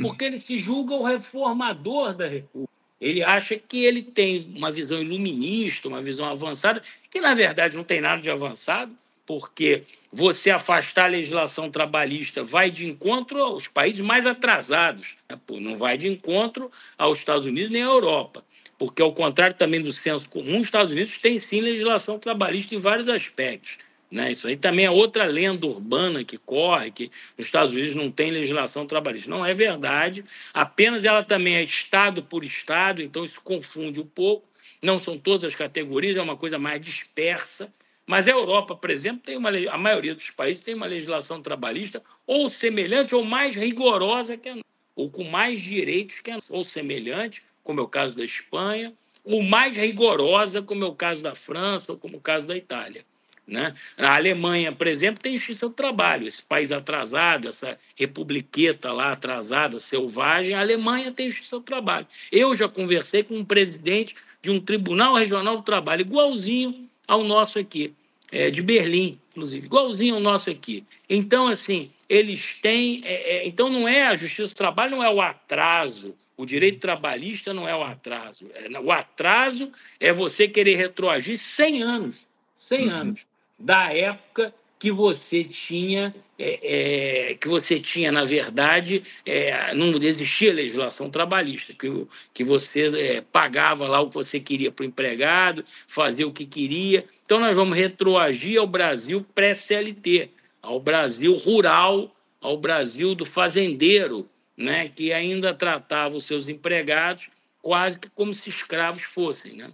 porque 0.01 0.25
ele 0.25 0.39
se 0.39 0.59
julga 0.59 0.95
o 0.95 1.03
reformador 1.03 2.15
da 2.15 2.27
República. 2.27 2.73
Ele 3.01 3.23
acha 3.23 3.57
que 3.57 3.85
ele 3.85 4.03
tem 4.03 4.53
uma 4.57 4.71
visão 4.71 5.01
iluminista, 5.01 5.89
uma 5.89 6.01
visão 6.01 6.27
avançada, 6.27 6.83
que 7.11 7.21
na 7.21 7.35
verdade 7.35 7.77
não 7.77 7.85
tem 7.85 8.01
nada 8.01 8.23
de 8.23 8.31
avançado, 8.31 8.97
porque 9.27 9.83
você 10.13 10.51
afastar 10.51 11.05
a 11.05 11.09
legislação 11.09 11.71
trabalhista 11.71 12.45
vai 12.45 12.71
de 12.71 12.87
encontro 12.87 13.43
aos 13.43 13.67
países 13.69 14.01
mais 14.01 14.27
atrasados, 14.27 15.17
né? 15.29 15.39
não 15.61 15.77
vai 15.77 15.99
de 15.99 16.09
encontro 16.09 16.71
aos 16.97 17.19
Estados 17.19 17.47
Unidos 17.47 17.71
nem 17.71 17.83
à 17.83 17.87
Europa 17.87 18.45
porque, 18.79 19.03
ao 19.03 19.13
contrário 19.13 19.57
também 19.57 19.81
do 19.81 19.93
senso 19.93 20.29
comum, 20.29 20.61
os 20.61 20.67
Estados 20.67 20.93
Unidos 20.93 21.19
têm 21.19 21.39
sim 21.39 21.61
legislação 21.61 22.19
trabalhista 22.19 22.75
em 22.75 22.81
vários 22.81 23.09
aspectos. 23.09 23.79
Né? 24.15 24.31
Isso 24.31 24.47
aí 24.47 24.57
também 24.57 24.85
é 24.85 24.91
outra 24.93 25.25
lenda 25.25 25.67
urbana 25.67 26.23
que 26.23 26.39
corre, 26.39 26.93
que 26.93 27.11
os 27.37 27.47
Estados 27.47 27.73
Unidos 27.73 27.97
não 27.97 28.13
tem 28.13 28.31
legislação 28.31 28.87
trabalhista. 28.87 29.29
Não 29.29 29.45
é 29.45 29.53
verdade, 29.53 30.25
apenas 30.53 31.05
ela 31.05 31.25
também 31.25 31.57
é 31.57 31.65
Estado 31.65 32.23
por 32.23 32.45
Estado, 32.45 33.03
então 33.03 33.25
isso 33.25 33.41
confunde 33.41 34.01
um 34.01 34.07
pouco. 34.07 34.47
Não 34.81 35.03
são 35.03 35.19
todas 35.19 35.51
as 35.51 35.57
categorias, 35.59 36.15
é 36.15 36.23
uma 36.23 36.37
coisa 36.37 36.61
mais 36.61 36.81
dispersa. 36.81 37.73
Mas 38.07 38.29
a 38.29 38.31
Europa, 38.31 38.77
por 38.77 38.89
exemplo, 38.89 39.21
tem 39.25 39.37
uma, 39.37 39.49
a 39.49 39.79
maioria 39.79 40.15
dos 40.15 40.31
países 40.31 40.63
tem 40.63 40.77
uma 40.77 40.87
legislação 40.87 41.43
trabalhista 41.43 42.01
ou 42.25 42.49
semelhante 42.49 43.17
ou 43.17 43.25
mais 43.25 43.57
rigorosa 43.57 44.37
que 44.37 44.49
a 44.49 44.55
nossa, 44.55 44.65
ou 44.95 45.11
com 45.11 45.25
mais 45.25 45.61
direitos 45.61 46.21
que 46.21 46.31
a 46.31 46.35
nossa, 46.35 46.55
ou 46.55 46.63
semelhante 46.63 47.43
como 47.65 47.81
é 47.81 47.83
o 47.83 47.89
caso 47.89 48.17
da 48.17 48.25
Espanha, 48.25 48.93
ou 49.25 49.43
mais 49.43 49.77
rigorosa, 49.77 50.63
como 50.63 50.85
é 50.85 50.87
o 50.87 50.95
caso 50.95 51.21
da 51.21 51.35
França 51.35 51.91
ou 51.91 51.99
como 51.99 52.15
é 52.15 52.19
o 52.19 52.21
caso 52.21 52.47
da 52.47 52.57
Itália. 52.57 53.05
Né? 53.47 53.75
A 53.99 54.17
Alemanha, 54.17 54.73
por 54.73 54.87
exemplo, 54.87 55.23
tem 55.23 55.37
justiça 55.37 55.69
do 55.69 55.75
trabalho. 55.75 56.27
Esse 56.27 56.43
país 56.43 56.73
atrasado, 56.73 57.49
essa 57.49 57.79
republiqueta 57.95 58.91
lá 58.91 59.13
atrasada, 59.13 59.79
selvagem, 59.79 60.55
a 60.55 60.61
Alemanha 60.61 61.13
tem 61.13 61.29
justiça 61.29 61.59
do 61.59 61.63
trabalho. 61.63 62.07
Eu 62.33 62.55
já 62.55 62.69
conversei 62.69 63.23
com 63.23 63.37
um 63.37 63.45
presidente 63.45 64.15
de 64.41 64.51
um 64.51 64.59
tribunal 64.59 65.15
regional 65.15 65.57
do 65.57 65.63
trabalho, 65.63 66.01
igualzinho 66.01 66.89
ao 67.07 67.23
nosso 67.23 67.59
aqui, 67.59 67.93
é, 68.33 68.51
de 68.51 68.63
Berlim, 68.63 69.19
inclusive, 69.31 69.67
igualzinho 69.67 70.15
ao 70.15 70.21
nosso 70.21 70.49
aqui. 70.49 70.85
Então, 71.09 71.47
assim, 71.49 71.91
eles 72.09 72.59
têm. 72.61 73.03
É, 73.05 73.37
é, 73.37 73.47
então, 73.47 73.69
não 73.69 73.87
é 73.87 74.07
a 74.07 74.15
justiça 74.15 74.49
do 74.49 74.55
trabalho, 74.55 74.93
não 74.93 75.05
é 75.05 75.11
o 75.11 75.21
atraso. 75.21 76.15
O 76.37 76.45
direito 76.45 76.81
trabalhista 76.81 77.55
não 77.55 77.69
é 77.69 77.77
o 77.77 77.83
atraso. 77.83 78.47
É, 78.55 78.81
o 78.81 78.91
atraso 78.91 79.71
é 80.01 80.13
você 80.13 80.49
querer 80.49 80.77
retroagir 80.77 81.39
100 81.39 81.83
anos. 81.83 82.27
100 82.55 82.89
uhum. 82.89 82.95
anos. 82.95 83.27
Da 83.59 83.93
época 83.93 84.55
que 84.79 84.91
você 84.91 85.45
tinha, 85.45 86.15
é, 86.39 87.31
é, 87.31 87.35
que 87.35 87.49
você 87.49 87.81
tinha, 87.81 88.13
na 88.13 88.25
verdade, 88.25 89.03
é, 89.25 89.73
não 89.73 89.89
existia 90.03 90.53
legislação 90.53 91.09
trabalhista, 91.09 91.73
que, 91.73 92.07
que 92.35 92.45
você 92.45 92.89
é, 92.99 93.21
pagava 93.21 93.89
lá 93.89 94.01
o 94.01 94.09
que 94.09 94.15
você 94.15 94.39
queria 94.39 94.71
para 94.71 94.83
o 94.83 94.87
empregado, 94.87 95.65
fazia 95.87 96.27
o 96.27 96.33
que 96.33 96.45
queria. 96.45 97.05
Então, 97.25 97.41
nós 97.41 97.57
vamos 97.57 97.77
retroagir 97.77 98.61
ao 98.61 98.67
Brasil 98.67 99.25
pré-CLT 99.35 100.31
ao 100.65 100.81
Brasil 100.81 101.35
rural, 101.35 102.15
ao 102.41 102.57
Brasil 102.57 103.15
do 103.15 103.25
fazendeiro, 103.25 104.29
né, 104.57 104.89
que 104.89 105.13
ainda 105.13 105.53
tratava 105.53 106.17
os 106.17 106.27
seus 106.27 106.49
empregados 106.49 107.29
quase 107.61 107.99
que 107.99 108.09
como 108.11 108.33
se 108.33 108.49
escravos 108.49 109.03
fossem. 109.03 109.53
Né? 109.53 109.73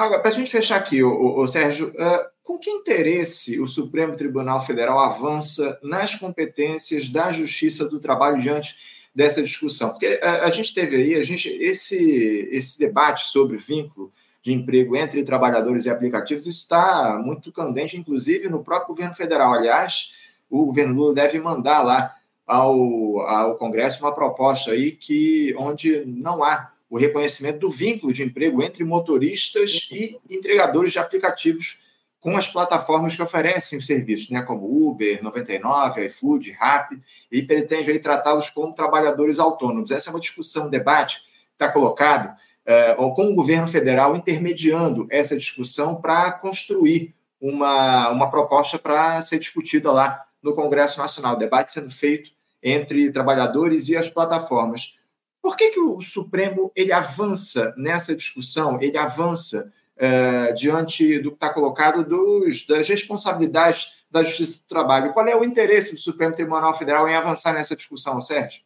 Agora, 0.00 0.22
para 0.22 0.30
a 0.30 0.32
gente 0.32 0.50
fechar 0.50 0.76
aqui, 0.76 1.02
o, 1.02 1.46
Sérgio, 1.46 1.88
uh, 1.88 2.30
com 2.42 2.56
que 2.56 2.70
interesse 2.70 3.60
o 3.60 3.66
Supremo 3.66 4.16
Tribunal 4.16 4.62
Federal 4.62 4.98
avança 4.98 5.78
nas 5.82 6.14
competências 6.16 7.10
da 7.10 7.30
Justiça 7.30 7.86
do 7.86 8.00
Trabalho 8.00 8.38
diante 8.38 8.76
dessa 9.14 9.42
discussão? 9.42 9.90
Porque 9.90 10.18
a, 10.22 10.44
a 10.44 10.50
gente 10.50 10.72
teve 10.72 10.96
aí, 10.96 11.16
a 11.16 11.22
gente, 11.22 11.50
esse, 11.50 12.48
esse 12.50 12.78
debate 12.78 13.28
sobre 13.28 13.58
vínculo 13.58 14.10
de 14.40 14.54
emprego 14.54 14.96
entre 14.96 15.22
trabalhadores 15.22 15.84
e 15.84 15.90
aplicativos 15.90 16.46
está 16.46 17.20
muito 17.22 17.52
candente, 17.52 17.98
inclusive 17.98 18.48
no 18.48 18.64
próprio 18.64 18.94
governo 18.94 19.14
federal. 19.14 19.52
Aliás, 19.52 20.14
o 20.48 20.64
governo 20.64 20.94
Lula 20.94 21.12
deve 21.12 21.38
mandar 21.38 21.82
lá 21.82 22.16
ao, 22.46 23.20
ao 23.20 23.58
Congresso 23.58 24.02
uma 24.02 24.14
proposta 24.14 24.70
aí 24.70 24.92
que 24.92 25.54
onde 25.58 26.06
não 26.06 26.42
há 26.42 26.72
o 26.90 26.98
reconhecimento 26.98 27.60
do 27.60 27.70
vínculo 27.70 28.12
de 28.12 28.24
emprego 28.24 28.62
entre 28.62 28.82
motoristas 28.82 29.88
e 29.92 30.18
entregadores 30.28 30.92
de 30.92 30.98
aplicativos 30.98 31.78
com 32.20 32.36
as 32.36 32.48
plataformas 32.48 33.16
que 33.16 33.22
oferecem 33.22 33.78
os 33.78 33.86
serviços, 33.86 34.28
né, 34.28 34.42
como 34.42 34.88
Uber, 34.88 35.22
99, 35.22 36.04
iFood, 36.04 36.52
Rappi, 36.52 37.00
e 37.32 37.42
pretende 37.42 37.90
aí 37.90 37.98
tratá-los 37.98 38.50
como 38.50 38.74
trabalhadores 38.74 39.38
autônomos. 39.38 39.90
Essa 39.90 40.10
é 40.10 40.12
uma 40.12 40.20
discussão, 40.20 40.66
um 40.66 40.70
debate 40.70 41.20
que 41.20 41.24
está 41.54 41.70
colocado 41.72 42.36
é, 42.66 42.94
com 42.94 43.30
o 43.30 43.34
governo 43.34 43.66
federal 43.66 44.14
intermediando 44.14 45.06
essa 45.10 45.36
discussão 45.36 45.94
para 45.94 46.30
construir 46.32 47.14
uma, 47.40 48.10
uma 48.10 48.30
proposta 48.30 48.78
para 48.78 49.22
ser 49.22 49.38
discutida 49.38 49.90
lá 49.90 50.26
no 50.42 50.54
Congresso 50.54 50.98
Nacional, 50.98 51.36
debate 51.36 51.72
sendo 51.72 51.90
feito 51.90 52.30
entre 52.62 53.10
trabalhadores 53.10 53.88
e 53.88 53.96
as 53.96 54.10
plataformas. 54.10 54.99
Por 55.42 55.56
que, 55.56 55.70
que 55.70 55.80
o 55.80 56.00
Supremo 56.02 56.70
ele 56.76 56.92
avança 56.92 57.74
nessa 57.76 58.14
discussão, 58.14 58.78
ele 58.80 58.98
avança 58.98 59.72
é, 59.96 60.52
diante 60.52 61.18
do 61.20 61.30
que 61.30 61.36
está 61.36 61.52
colocado 61.52 62.04
dos, 62.04 62.66
das 62.66 62.88
responsabilidades 62.88 64.00
da 64.10 64.22
Justiça 64.22 64.60
do 64.60 64.68
Trabalho? 64.68 65.12
Qual 65.12 65.26
é 65.26 65.36
o 65.36 65.44
interesse 65.44 65.92
do 65.92 66.00
Supremo 66.00 66.34
Tribunal 66.34 66.76
Federal 66.76 67.08
em 67.08 67.14
avançar 67.14 67.52
nessa 67.52 67.76
discussão, 67.76 68.20
Sérgio? 68.20 68.62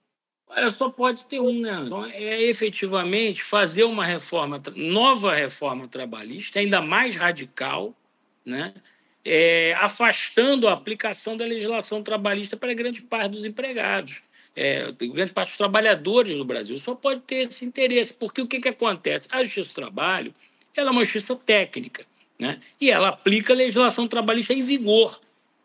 Olha, 0.56 0.70
só 0.70 0.88
pode 0.88 1.24
ter 1.24 1.40
um, 1.40 1.60
né? 1.60 1.82
Então, 1.84 2.06
é 2.06 2.42
efetivamente 2.42 3.42
fazer 3.42 3.82
uma 3.82 4.04
reforma, 4.04 4.62
nova 4.76 5.34
reforma 5.34 5.88
trabalhista, 5.88 6.60
ainda 6.60 6.80
mais 6.80 7.16
radical, 7.16 7.92
né? 8.44 8.72
É, 9.24 9.74
afastando 9.80 10.68
a 10.68 10.72
aplicação 10.72 11.36
da 11.36 11.44
legislação 11.46 12.02
trabalhista 12.02 12.56
para 12.56 12.74
grande 12.74 13.00
parte 13.00 13.32
dos 13.32 13.46
empregados, 13.46 14.20
é, 14.56 14.92
grande 14.92 15.32
parte 15.32 15.48
dos 15.50 15.58
trabalhadores 15.58 16.36
do 16.36 16.44
Brasil. 16.44 16.76
Só 16.78 16.94
pode 16.94 17.20
ter 17.22 17.36
esse 17.36 17.64
interesse, 17.64 18.14
porque 18.14 18.40
o 18.40 18.46
que, 18.46 18.60
que 18.60 18.68
acontece? 18.68 19.28
A 19.30 19.42
Justiça 19.42 19.70
do 19.70 19.74
Trabalho 19.74 20.34
ela 20.76 20.88
é 20.88 20.92
uma 20.92 21.04
justiça 21.04 21.36
técnica, 21.36 22.04
né? 22.38 22.58
e 22.80 22.90
ela 22.90 23.08
aplica 23.08 23.52
a 23.52 23.56
legislação 23.56 24.08
trabalhista 24.08 24.52
em 24.52 24.62
vigor. 24.62 25.20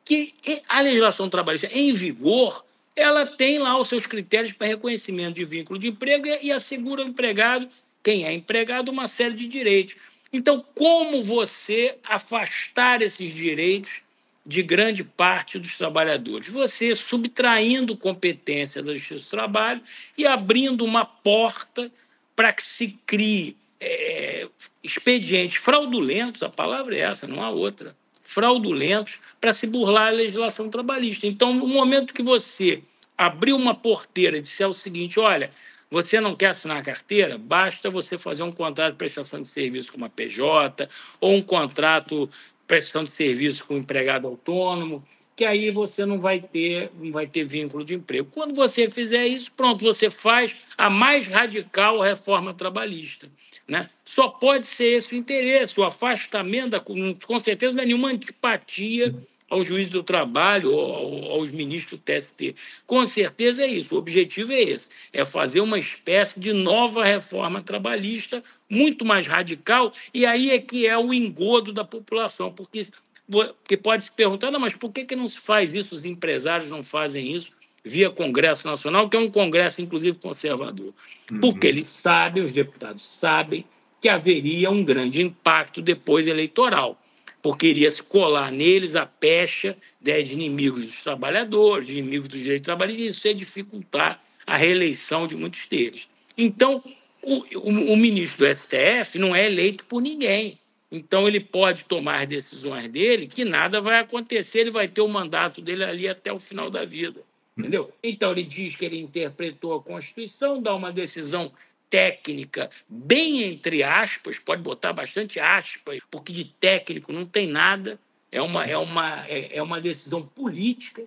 Que 0.05 0.33
a 0.67 0.81
legislação 0.81 1.29
trabalhista 1.29 1.67
em 1.71 1.93
vigor 1.93 2.63
ela 2.95 3.25
tem 3.25 3.59
lá 3.59 3.77
os 3.77 3.87
seus 3.87 4.05
critérios 4.05 4.51
para 4.51 4.67
reconhecimento 4.67 5.35
de 5.35 5.45
vínculo 5.45 5.79
de 5.79 5.87
emprego 5.87 6.27
e 6.41 6.51
assegura 6.51 7.01
ao 7.01 7.07
empregado, 7.07 7.69
quem 8.03 8.25
é 8.25 8.33
empregado, 8.33 8.89
uma 8.89 9.07
série 9.07 9.35
de 9.35 9.47
direitos. 9.47 9.95
Então, 10.33 10.63
como 10.75 11.23
você 11.23 11.95
afastar 12.03 13.01
esses 13.01 13.33
direitos 13.33 14.01
de 14.45 14.63
grande 14.63 15.03
parte 15.03 15.59
dos 15.59 15.75
trabalhadores? 15.75 16.49
Você 16.49 16.95
subtraindo 16.95 17.95
competência 17.95 18.81
da 18.81 18.93
Justiça 18.93 19.25
do 19.25 19.29
Trabalho 19.29 19.81
e 20.17 20.25
abrindo 20.25 20.83
uma 20.83 21.05
porta 21.05 21.91
para 22.35 22.53
que 22.53 22.63
se 22.63 22.97
crie 23.05 23.55
é, 23.79 24.47
expedientes 24.83 25.57
fraudulentos, 25.57 26.43
a 26.43 26.49
palavra 26.49 26.95
é 26.95 26.99
essa, 26.99 27.27
não 27.27 27.43
há 27.43 27.49
outra, 27.49 27.95
fraudulentos, 28.23 29.19
para 29.39 29.53
se 29.53 29.65
burlar 29.65 30.07
a 30.07 30.11
legislação 30.11 30.69
trabalhista. 30.69 31.25
Então, 31.25 31.53
no 31.53 31.67
momento 31.67 32.13
que 32.13 32.21
você 32.21 32.81
abrir 33.17 33.53
uma 33.53 33.75
porteira 33.75 34.37
e 34.37 34.41
disser 34.41 34.69
o 34.69 34.73
seguinte: 34.73 35.19
olha, 35.19 35.51
você 35.91 36.19
não 36.21 36.35
quer 36.35 36.47
assinar 36.47 36.77
a 36.77 36.83
carteira? 36.83 37.37
Basta 37.37 37.89
você 37.89 38.17
fazer 38.17 38.43
um 38.43 38.51
contrato 38.51 38.93
de 38.93 38.97
prestação 38.97 39.41
de 39.41 39.47
serviço 39.47 39.91
com 39.91 39.97
uma 39.97 40.09
PJ 40.09 40.87
ou 41.19 41.33
um 41.33 41.41
contrato 41.41 42.29
prestação 42.69 43.03
de 43.03 43.09
serviço 43.09 43.65
com 43.65 43.75
empregado 43.75 44.27
autônomo, 44.27 45.03
que 45.35 45.43
aí 45.43 45.71
você 45.71 46.05
não 46.05 46.19
vai 46.19 46.39
ter, 46.39 46.91
não 46.99 47.11
vai 47.11 47.25
ter 47.25 47.43
vínculo 47.43 47.83
de 47.83 47.95
emprego. 47.95 48.29
Quando 48.31 48.53
você 48.53 48.91
fizer 48.91 49.25
isso, 49.25 49.51
pronto, 49.51 49.83
você 49.83 50.07
faz 50.07 50.55
a 50.77 50.87
mais 50.87 51.27
radical 51.27 51.99
reforma 51.99 52.53
trabalhista. 52.53 53.27
Né? 53.67 53.87
Só 54.05 54.29
pode 54.29 54.67
ser 54.67 54.97
esse 54.97 55.15
o 55.15 55.17
interesse, 55.17 55.79
o 55.79 55.83
afastamento, 55.83 56.71
da, 56.71 56.79
com 56.79 57.39
certeza 57.39 57.75
não 57.75 57.81
é 57.81 57.85
nenhuma 57.87 58.09
antipatia 58.09 59.15
ao 59.49 59.63
juiz 59.63 59.89
do 59.89 60.03
trabalho, 60.03 60.71
ou 60.71 61.31
aos 61.31 61.51
ministros 61.51 61.99
do 61.99 62.03
TST. 62.03 62.55
Com 62.85 63.05
certeza 63.05 63.63
é 63.63 63.67
isso. 63.67 63.95
O 63.95 63.97
objetivo 63.97 64.51
é 64.51 64.61
esse: 64.61 64.87
é 65.11 65.25
fazer 65.25 65.61
uma 65.61 65.79
espécie 65.79 66.39
de 66.39 66.53
nova 66.53 67.03
reforma 67.03 67.61
trabalhista, 67.61 68.43
muito 68.69 69.03
mais 69.03 69.27
radical, 69.27 69.91
e 70.13 70.25
aí 70.25 70.51
é 70.51 70.59
que 70.59 70.87
é 70.87 70.97
o 70.97 71.13
engodo 71.13 71.73
da 71.73 71.83
população, 71.83 72.51
porque, 72.51 72.87
porque 73.29 73.77
pode 73.77 74.05
se 74.05 74.11
perguntar, 74.11 74.51
não, 74.51 74.59
mas 74.59 74.73
por 74.73 74.91
que, 74.91 75.05
que 75.05 75.15
não 75.15 75.27
se 75.27 75.39
faz 75.39 75.73
isso? 75.73 75.95
Os 75.95 76.05
empresários 76.05 76.69
não 76.69 76.83
fazem 76.83 77.33
isso? 77.33 77.51
via 77.83 78.09
Congresso 78.09 78.67
Nacional, 78.67 79.09
que 79.09 79.15
é 79.15 79.19
um 79.19 79.31
Congresso, 79.31 79.81
inclusive, 79.81 80.17
conservador. 80.17 80.93
Uhum. 81.31 81.39
Porque 81.39 81.67
eles 81.67 81.87
sabem, 81.87 82.43
os 82.43 82.51
deputados 82.51 83.05
sabem, 83.05 83.65
que 84.01 84.09
haveria 84.09 84.69
um 84.69 84.83
grande 84.83 85.21
impacto 85.21 85.81
depois 85.81 86.27
eleitoral, 86.27 86.98
porque 87.41 87.67
iria 87.67 87.89
se 87.89 88.03
colar 88.03 88.51
neles 88.51 88.95
a 88.95 89.05
pecha 89.05 89.77
né, 90.01 90.21
de 90.21 90.33
inimigos 90.33 90.85
dos 90.85 91.01
trabalhadores, 91.01 91.87
de 91.87 91.97
inimigos 91.97 92.27
dos 92.27 92.39
direitos 92.39 92.65
trabalhistas, 92.65 93.05
e 93.05 93.09
isso 93.09 93.27
ia 93.27 93.33
dificultar 93.33 94.21
a 94.45 94.57
reeleição 94.57 95.27
de 95.27 95.35
muitos 95.35 95.67
deles. 95.67 96.07
Então, 96.37 96.83
o, 97.21 97.59
o, 97.59 97.93
o 97.93 97.97
ministro 97.97 98.37
do 98.45 98.53
STF 98.53 99.17
não 99.17 99.35
é 99.35 99.45
eleito 99.45 99.85
por 99.85 100.01
ninguém. 100.01 100.59
Então, 100.91 101.27
ele 101.27 101.39
pode 101.39 101.85
tomar 101.85 102.25
decisões 102.25 102.87
dele 102.87 103.27
que 103.27 103.45
nada 103.45 103.79
vai 103.79 103.99
acontecer, 103.99 104.59
ele 104.59 104.71
vai 104.71 104.87
ter 104.87 105.01
o 105.01 105.07
mandato 105.07 105.61
dele 105.61 105.83
ali 105.83 106.07
até 106.07 106.33
o 106.33 106.39
final 106.39 106.69
da 106.69 106.83
vida. 106.83 107.21
Entendeu? 107.55 107.91
Então, 108.01 108.31
ele 108.31 108.43
diz 108.43 108.75
que 108.75 108.85
ele 108.85 108.97
interpretou 108.97 109.75
a 109.75 109.83
Constituição, 109.83 110.61
dá 110.61 110.73
uma 110.73 110.91
decisão 110.91 111.51
técnica, 111.89 112.69
bem 112.87 113.43
entre 113.43 113.83
aspas, 113.83 114.37
pode 114.37 114.61
botar 114.61 114.93
bastante 114.93 115.39
aspas, 115.39 115.99
porque 116.09 116.31
de 116.31 116.45
técnico 116.45 117.11
não 117.11 117.25
tem 117.25 117.47
nada, 117.47 117.99
é 118.31 118.41
uma, 118.41 118.65
é 118.65 118.77
uma, 118.77 119.25
é, 119.27 119.57
é 119.57 119.61
uma 119.61 119.81
decisão 119.81 120.21
política 120.21 121.03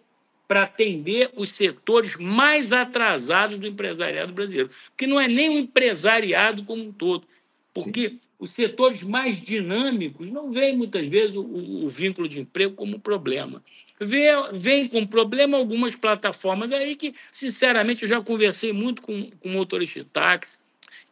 para 0.49 0.65
atender 0.65 1.31
os 1.35 1.51
setores 1.51 2.17
mais 2.17 2.73
atrasados 2.73 3.59
do 3.59 3.67
empresariado 3.67 4.33
brasileiro. 4.33 4.71
Porque 4.91 5.07
não 5.07 5.21
é 5.21 5.29
nem 5.29 5.49
o 5.49 5.59
empresariado 5.59 6.65
como 6.65 6.83
um 6.83 6.93
todo, 6.93 7.27
porque 7.73 8.11
Sim. 8.11 8.21
os 8.39 8.51
setores 8.51 9.03
mais 9.03 9.41
dinâmicos 9.41 10.31
não 10.31 10.51
veem 10.51 10.77
muitas 10.77 11.09
vezes 11.09 11.37
o, 11.37 11.43
o, 11.43 11.89
vínculo 11.89 12.29
de 12.29 12.41
emprego 12.41 12.75
como 12.75 12.97
um 12.97 13.01
problema. 13.01 13.63
Vê, 13.99 14.29
vem 14.53 14.89
com 14.89 15.07
problema 15.07 15.57
algumas 15.57 15.95
plataformas 15.95 16.73
aí 16.73 16.97
que, 16.97 17.15
sinceramente, 17.31 18.03
eu 18.03 18.09
já 18.09 18.21
conversei 18.21 18.73
muito 18.73 19.01
com, 19.01 19.31
com 19.31 19.49
motoristas 19.49 20.03
de 20.03 20.11
táxi 20.11 20.62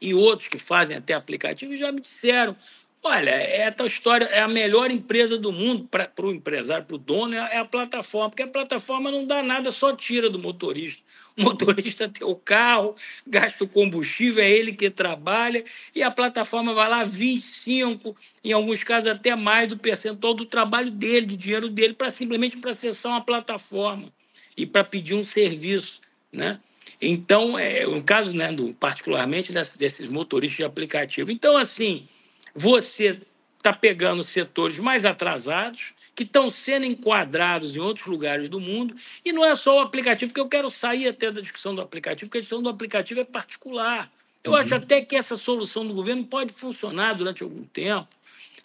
e 0.00 0.14
outros 0.14 0.48
que 0.48 0.58
fazem 0.58 0.96
até 0.96 1.14
aplicativo 1.14 1.76
já 1.76 1.92
me 1.92 2.00
disseram 2.00 2.56
Olha, 3.02 3.30
é 3.30 3.62
essa 3.62 3.86
história 3.86 4.26
é 4.26 4.40
a 4.40 4.48
melhor 4.48 4.90
empresa 4.90 5.38
do 5.38 5.50
mundo 5.50 5.88
para 5.90 6.10
o 6.20 6.30
empresário, 6.30 6.84
para 6.84 6.96
o 6.96 6.98
dono, 6.98 7.34
é, 7.34 7.54
é 7.54 7.56
a 7.56 7.64
plataforma, 7.64 8.28
porque 8.28 8.42
a 8.42 8.46
plataforma 8.46 9.10
não 9.10 9.26
dá 9.26 9.42
nada, 9.42 9.72
só 9.72 9.96
tira 9.96 10.28
do 10.28 10.38
motorista. 10.38 11.02
O 11.34 11.42
motorista 11.42 12.06
tem 12.10 12.28
o 12.28 12.34
carro, 12.34 12.94
gasta 13.26 13.64
o 13.64 13.68
combustível, 13.68 14.44
é 14.44 14.50
ele 14.50 14.74
que 14.74 14.90
trabalha, 14.90 15.64
e 15.94 16.02
a 16.02 16.10
plataforma 16.10 16.74
vai 16.74 16.90
lá 16.90 17.02
25, 17.02 18.14
em 18.44 18.52
alguns 18.52 18.84
casos 18.84 19.08
até 19.08 19.34
mais 19.34 19.68
do 19.68 19.78
percentual 19.78 20.34
do 20.34 20.44
trabalho 20.44 20.90
dele, 20.90 21.24
do 21.24 21.36
dinheiro 21.38 21.70
dele, 21.70 21.94
para 21.94 22.10
simplesmente 22.10 22.58
para 22.58 22.72
acessar 22.72 23.12
uma 23.12 23.24
plataforma 23.24 24.12
e 24.54 24.66
para 24.66 24.84
pedir 24.84 25.14
um 25.14 25.24
serviço. 25.24 26.02
Né? 26.30 26.60
Então, 27.00 27.58
é 27.58 27.86
um 27.88 28.02
caso, 28.02 28.32
né, 28.32 28.52
do, 28.52 28.74
particularmente, 28.74 29.52
desses 29.52 30.08
motoristas 30.08 30.58
de 30.58 30.64
aplicativo. 30.64 31.30
Então, 31.30 31.56
assim 31.56 32.06
você 32.54 33.20
está 33.58 33.72
pegando 33.72 34.22
setores 34.22 34.78
mais 34.78 35.04
atrasados, 35.04 35.92
que 36.14 36.24
estão 36.24 36.50
sendo 36.50 36.84
enquadrados 36.84 37.76
em 37.76 37.78
outros 37.78 38.06
lugares 38.06 38.48
do 38.48 38.60
mundo, 38.60 38.94
e 39.24 39.32
não 39.32 39.44
é 39.44 39.54
só 39.54 39.78
o 39.78 39.80
aplicativo, 39.80 40.32
que 40.32 40.40
eu 40.40 40.48
quero 40.48 40.68
sair 40.68 41.08
até 41.08 41.30
da 41.30 41.40
discussão 41.40 41.74
do 41.74 41.80
aplicativo, 41.80 42.28
porque 42.28 42.38
a 42.38 42.40
discussão 42.40 42.62
do 42.62 42.68
aplicativo 42.68 43.20
é 43.20 43.24
particular. 43.24 44.10
Eu 44.42 44.52
uhum. 44.52 44.58
acho 44.58 44.74
até 44.74 45.00
que 45.02 45.16
essa 45.16 45.36
solução 45.36 45.86
do 45.86 45.94
governo 45.94 46.24
pode 46.24 46.52
funcionar 46.52 47.14
durante 47.14 47.42
algum 47.42 47.64
tempo. 47.64 48.08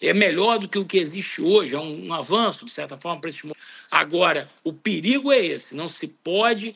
É 0.00 0.12
melhor 0.12 0.58
do 0.58 0.68
que 0.68 0.78
o 0.78 0.84
que 0.84 0.98
existe 0.98 1.40
hoje, 1.40 1.74
é 1.74 1.78
um, 1.78 2.08
um 2.08 2.12
avanço, 2.12 2.66
de 2.66 2.72
certa 2.72 2.96
forma, 2.96 3.20
para 3.20 3.30
esse 3.30 3.42
momento. 3.44 3.58
Agora, 3.90 4.48
o 4.62 4.72
perigo 4.72 5.32
é 5.32 5.42
esse: 5.42 5.74
não 5.74 5.88
se 5.88 6.06
pode 6.06 6.74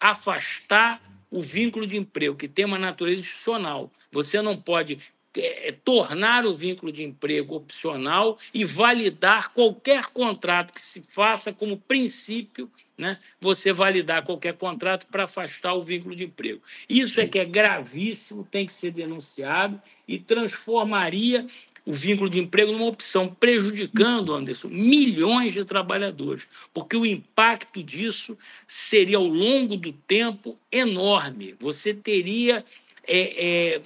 afastar 0.00 1.02
o 1.30 1.40
vínculo 1.40 1.86
de 1.86 1.96
emprego, 1.96 2.36
que 2.36 2.46
tem 2.46 2.64
uma 2.64 2.78
natureza 2.78 3.20
institucional. 3.20 3.90
Você 4.12 4.40
não 4.40 4.56
pode 4.56 4.98
é, 5.36 5.72
tornar 5.84 6.46
o 6.46 6.54
vínculo 6.54 6.92
de 6.92 7.02
emprego 7.02 7.56
opcional 7.56 8.38
e 8.52 8.64
validar 8.64 9.52
qualquer 9.52 10.06
contrato 10.06 10.72
que 10.72 10.84
se 10.84 11.02
faça 11.08 11.52
como 11.52 11.76
princípio, 11.76 12.70
né? 12.96 13.18
Você 13.40 13.72
validar 13.72 14.24
qualquer 14.24 14.54
contrato 14.54 15.06
para 15.08 15.24
afastar 15.24 15.74
o 15.74 15.82
vínculo 15.82 16.14
de 16.14 16.24
emprego. 16.24 16.62
Isso 16.88 17.20
é 17.20 17.26
que 17.26 17.40
é 17.40 17.44
gravíssimo, 17.44 18.46
tem 18.48 18.64
que 18.64 18.72
ser 18.72 18.92
denunciado 18.92 19.82
e 20.06 20.20
transformaria 20.20 21.44
o 21.86 21.92
vínculo 21.92 22.30
de 22.30 22.38
emprego 22.38 22.72
numa 22.72 22.86
opção, 22.86 23.28
prejudicando, 23.28 24.32
Anderson, 24.32 24.68
milhões 24.68 25.52
de 25.52 25.64
trabalhadores, 25.64 26.46
porque 26.72 26.96
o 26.96 27.04
impacto 27.04 27.82
disso 27.82 28.38
seria, 28.66 29.18
ao 29.18 29.26
longo 29.26 29.76
do 29.76 29.92
tempo, 29.92 30.58
enorme. 30.72 31.54
Você 31.60 31.92
teria 31.92 32.64
é, 33.06 33.74
é, 33.76 33.80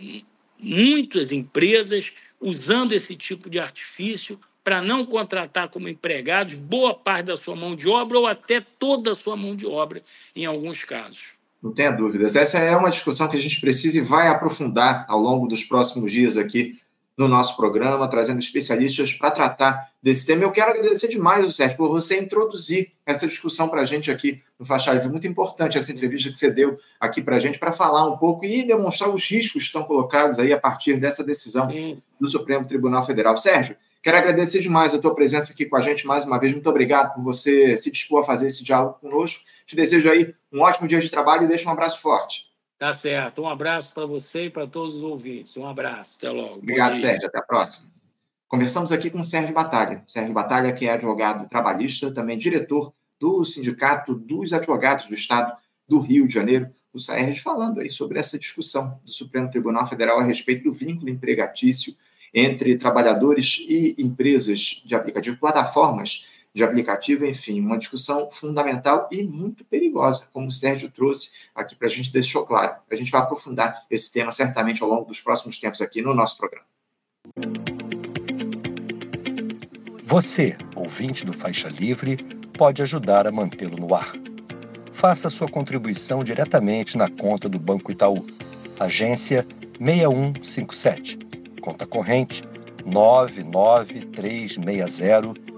muitas 0.61 1.32
empresas 1.32 2.12
usando 2.40 2.92
esse 2.92 3.16
tipo 3.16 3.50
de 3.50 3.58
artifício 3.58 4.38
para 4.62 4.80
não 4.80 5.04
contratar 5.04 5.68
como 5.68 5.88
empregados 5.88 6.54
boa 6.54 6.94
parte 6.94 7.26
da 7.26 7.37
sua 7.37 7.56
mão 7.56 7.74
de 7.74 7.88
obra 7.88 8.18
ou 8.18 8.26
até 8.26 8.61
toda 8.61 9.12
a 9.12 9.14
sua 9.14 9.37
mão 9.37 9.56
de 9.56 9.66
obra, 9.66 10.02
em 10.37 10.46
alguns 10.46 10.84
casos. 10.84 11.38
Não 11.61 11.72
tenha 11.72 11.90
dúvidas. 11.90 12.37
Essa 12.37 12.58
é 12.58 12.76
uma 12.76 12.90
discussão 12.90 13.26
que 13.28 13.37
a 13.37 13.40
gente 13.40 13.61
precisa 13.61 13.98
e 13.98 14.02
vai 14.02 14.28
aprofundar 14.28 15.04
ao 15.08 15.18
longo 15.18 15.48
dos 15.48 15.64
próximos 15.64 16.12
dias 16.12 16.37
aqui 16.37 16.78
no 17.18 17.26
nosso 17.26 17.57
programa, 17.57 18.07
trazendo 18.07 18.38
especialistas 18.38 19.12
para 19.12 19.33
tratar 19.33 19.90
desse 20.00 20.24
tema. 20.24 20.44
Eu 20.44 20.52
quero 20.52 20.70
agradecer 20.70 21.09
demais, 21.09 21.57
Sérgio, 21.57 21.76
por 21.76 21.88
você 21.88 22.20
introduzir 22.20 22.92
essa 23.04 23.26
discussão 23.26 23.68
para 23.68 23.83
a 23.83 23.85
gente 23.85 24.09
aqui 24.09 24.40
no 24.57 24.64
Faixa 24.64 24.92
Livre. 24.92 25.09
Muito 25.09 25.26
importante 25.26 25.76
essa 25.76 25.90
entrevista 25.90 26.31
que 26.31 26.38
você 26.38 26.48
deu 26.48 26.78
aqui 27.00 27.20
para 27.20 27.35
a 27.35 27.40
gente, 27.40 27.59
para 27.59 27.72
falar 27.72 28.09
um 28.09 28.16
pouco 28.16 28.44
e 28.44 28.62
demonstrar 28.62 29.11
os 29.11 29.28
riscos 29.28 29.62
que 29.62 29.66
estão 29.66 29.83
colocados 29.83 30.38
aí 30.38 30.52
a 30.52 30.61
partir 30.61 30.94
dessa 30.94 31.24
decisão 31.24 31.68
do 32.20 32.28
Supremo 32.28 32.64
Tribunal 32.64 33.02
Federal. 33.02 33.37
Sérgio, 33.37 33.76
quero 34.00 34.16
agradecer 34.16 34.61
demais 34.61 34.94
a 34.94 34.98
tua 34.98 35.12
presença 35.12 35.52
aqui 35.52 35.66
com 35.66 35.76
a 35.76 35.83
gente 35.83 36.07
mais 36.07 36.24
uma 36.24 36.38
vez. 36.38 36.52
Muito 36.52 36.70
obrigado 36.70 37.14
por 37.14 37.24
você 37.24 37.76
se 37.76 37.90
dispor 37.90 38.20
a 38.20 38.24
fazer 38.24 38.46
esse 38.46 38.62
diálogo 38.62 38.96
conosco. 39.00 39.42
Te 39.66 39.74
desejo 39.74 40.09
aí 40.09 40.33
um 40.52 40.61
ótimo 40.61 40.87
dia 40.87 41.00
de 41.00 41.11
trabalho 41.11 41.44
e 41.44 41.48
deixo 41.48 41.68
um 41.68 41.72
abraço 41.72 42.00
forte. 42.00 42.47
Tá 42.78 42.92
certo. 42.92 43.42
Um 43.42 43.48
abraço 43.48 43.92
para 43.92 44.06
você 44.06 44.44
e 44.44 44.50
para 44.50 44.66
todos 44.66 44.94
os 44.94 45.02
ouvintes. 45.02 45.56
Um 45.56 45.66
abraço. 45.66 46.16
Até 46.18 46.30
logo. 46.30 46.58
Obrigado, 46.58 46.94
Sérgio. 46.94 47.26
Até 47.26 47.38
a 47.38 47.42
próxima. 47.42 47.90
Conversamos 48.46 48.92
aqui 48.92 49.10
com 49.10 49.20
o 49.20 49.24
Sérgio 49.24 49.52
Batalha. 49.52 50.02
Sérgio 50.06 50.32
Batalha, 50.32 50.72
que 50.72 50.86
é 50.86 50.92
advogado 50.92 51.48
trabalhista, 51.48 52.12
também 52.12 52.38
diretor 52.38 52.92
do 53.18 53.44
Sindicato 53.44 54.14
dos 54.14 54.52
Advogados 54.52 55.06
do 55.06 55.14
Estado 55.14 55.52
do 55.88 55.98
Rio 56.00 56.26
de 56.26 56.34
Janeiro, 56.34 56.70
o 56.92 56.98
SAERJ, 56.98 57.40
falando 57.40 57.80
aí 57.80 57.90
sobre 57.90 58.18
essa 58.18 58.38
discussão 58.38 58.98
do 59.04 59.10
Supremo 59.10 59.50
Tribunal 59.50 59.86
Federal 59.86 60.18
a 60.18 60.22
respeito 60.22 60.64
do 60.64 60.72
vínculo 60.72 61.10
empregatício 61.10 61.94
entre 62.32 62.76
trabalhadores 62.76 63.64
e 63.68 63.94
empresas 63.98 64.82
de 64.84 64.94
aplicativo, 64.94 65.38
plataformas 65.38 66.26
de 66.54 66.64
aplicativo, 66.64 67.26
enfim, 67.26 67.61
uma 67.61 67.78
discussão 67.78 68.30
fundamental 68.30 69.08
e 69.12 69.22
muito 69.22 69.64
perigosa, 69.64 70.28
como 70.32 70.48
o 70.48 70.52
Sérgio 70.52 70.90
trouxe 70.90 71.30
aqui 71.54 71.76
para 71.76 71.87
a 71.87 71.90
gente, 71.90 72.12
deixou 72.12 72.44
claro. 72.44 72.76
A 72.90 72.94
gente 72.94 73.11
vai 73.11 73.20
aprofundar 73.20 73.84
esse 73.90 74.12
tema 74.12 74.32
certamente 74.32 74.82
ao 74.82 74.88
longo 74.88 75.04
dos 75.04 75.20
próximos 75.20 75.58
tempos 75.58 75.80
aqui 75.80 76.02
no 76.02 76.14
nosso 76.14 76.37
programa. 76.37 76.66
Você, 80.06 80.56
ouvinte 80.74 81.24
do 81.24 81.32
Faixa 81.32 81.68
Livre, 81.68 82.16
pode 82.56 82.82
ajudar 82.82 83.26
a 83.26 83.32
mantê-lo 83.32 83.76
no 83.76 83.94
ar. 83.94 84.12
Faça 84.92 85.30
sua 85.30 85.46
contribuição 85.46 86.24
diretamente 86.24 86.96
na 86.96 87.08
conta 87.08 87.48
do 87.48 87.58
Banco 87.58 87.92
Itaú, 87.92 88.26
agência 88.80 89.46
6157, 89.78 91.18
conta 91.61 91.87
corrente 91.87 92.42
99360 92.84 95.57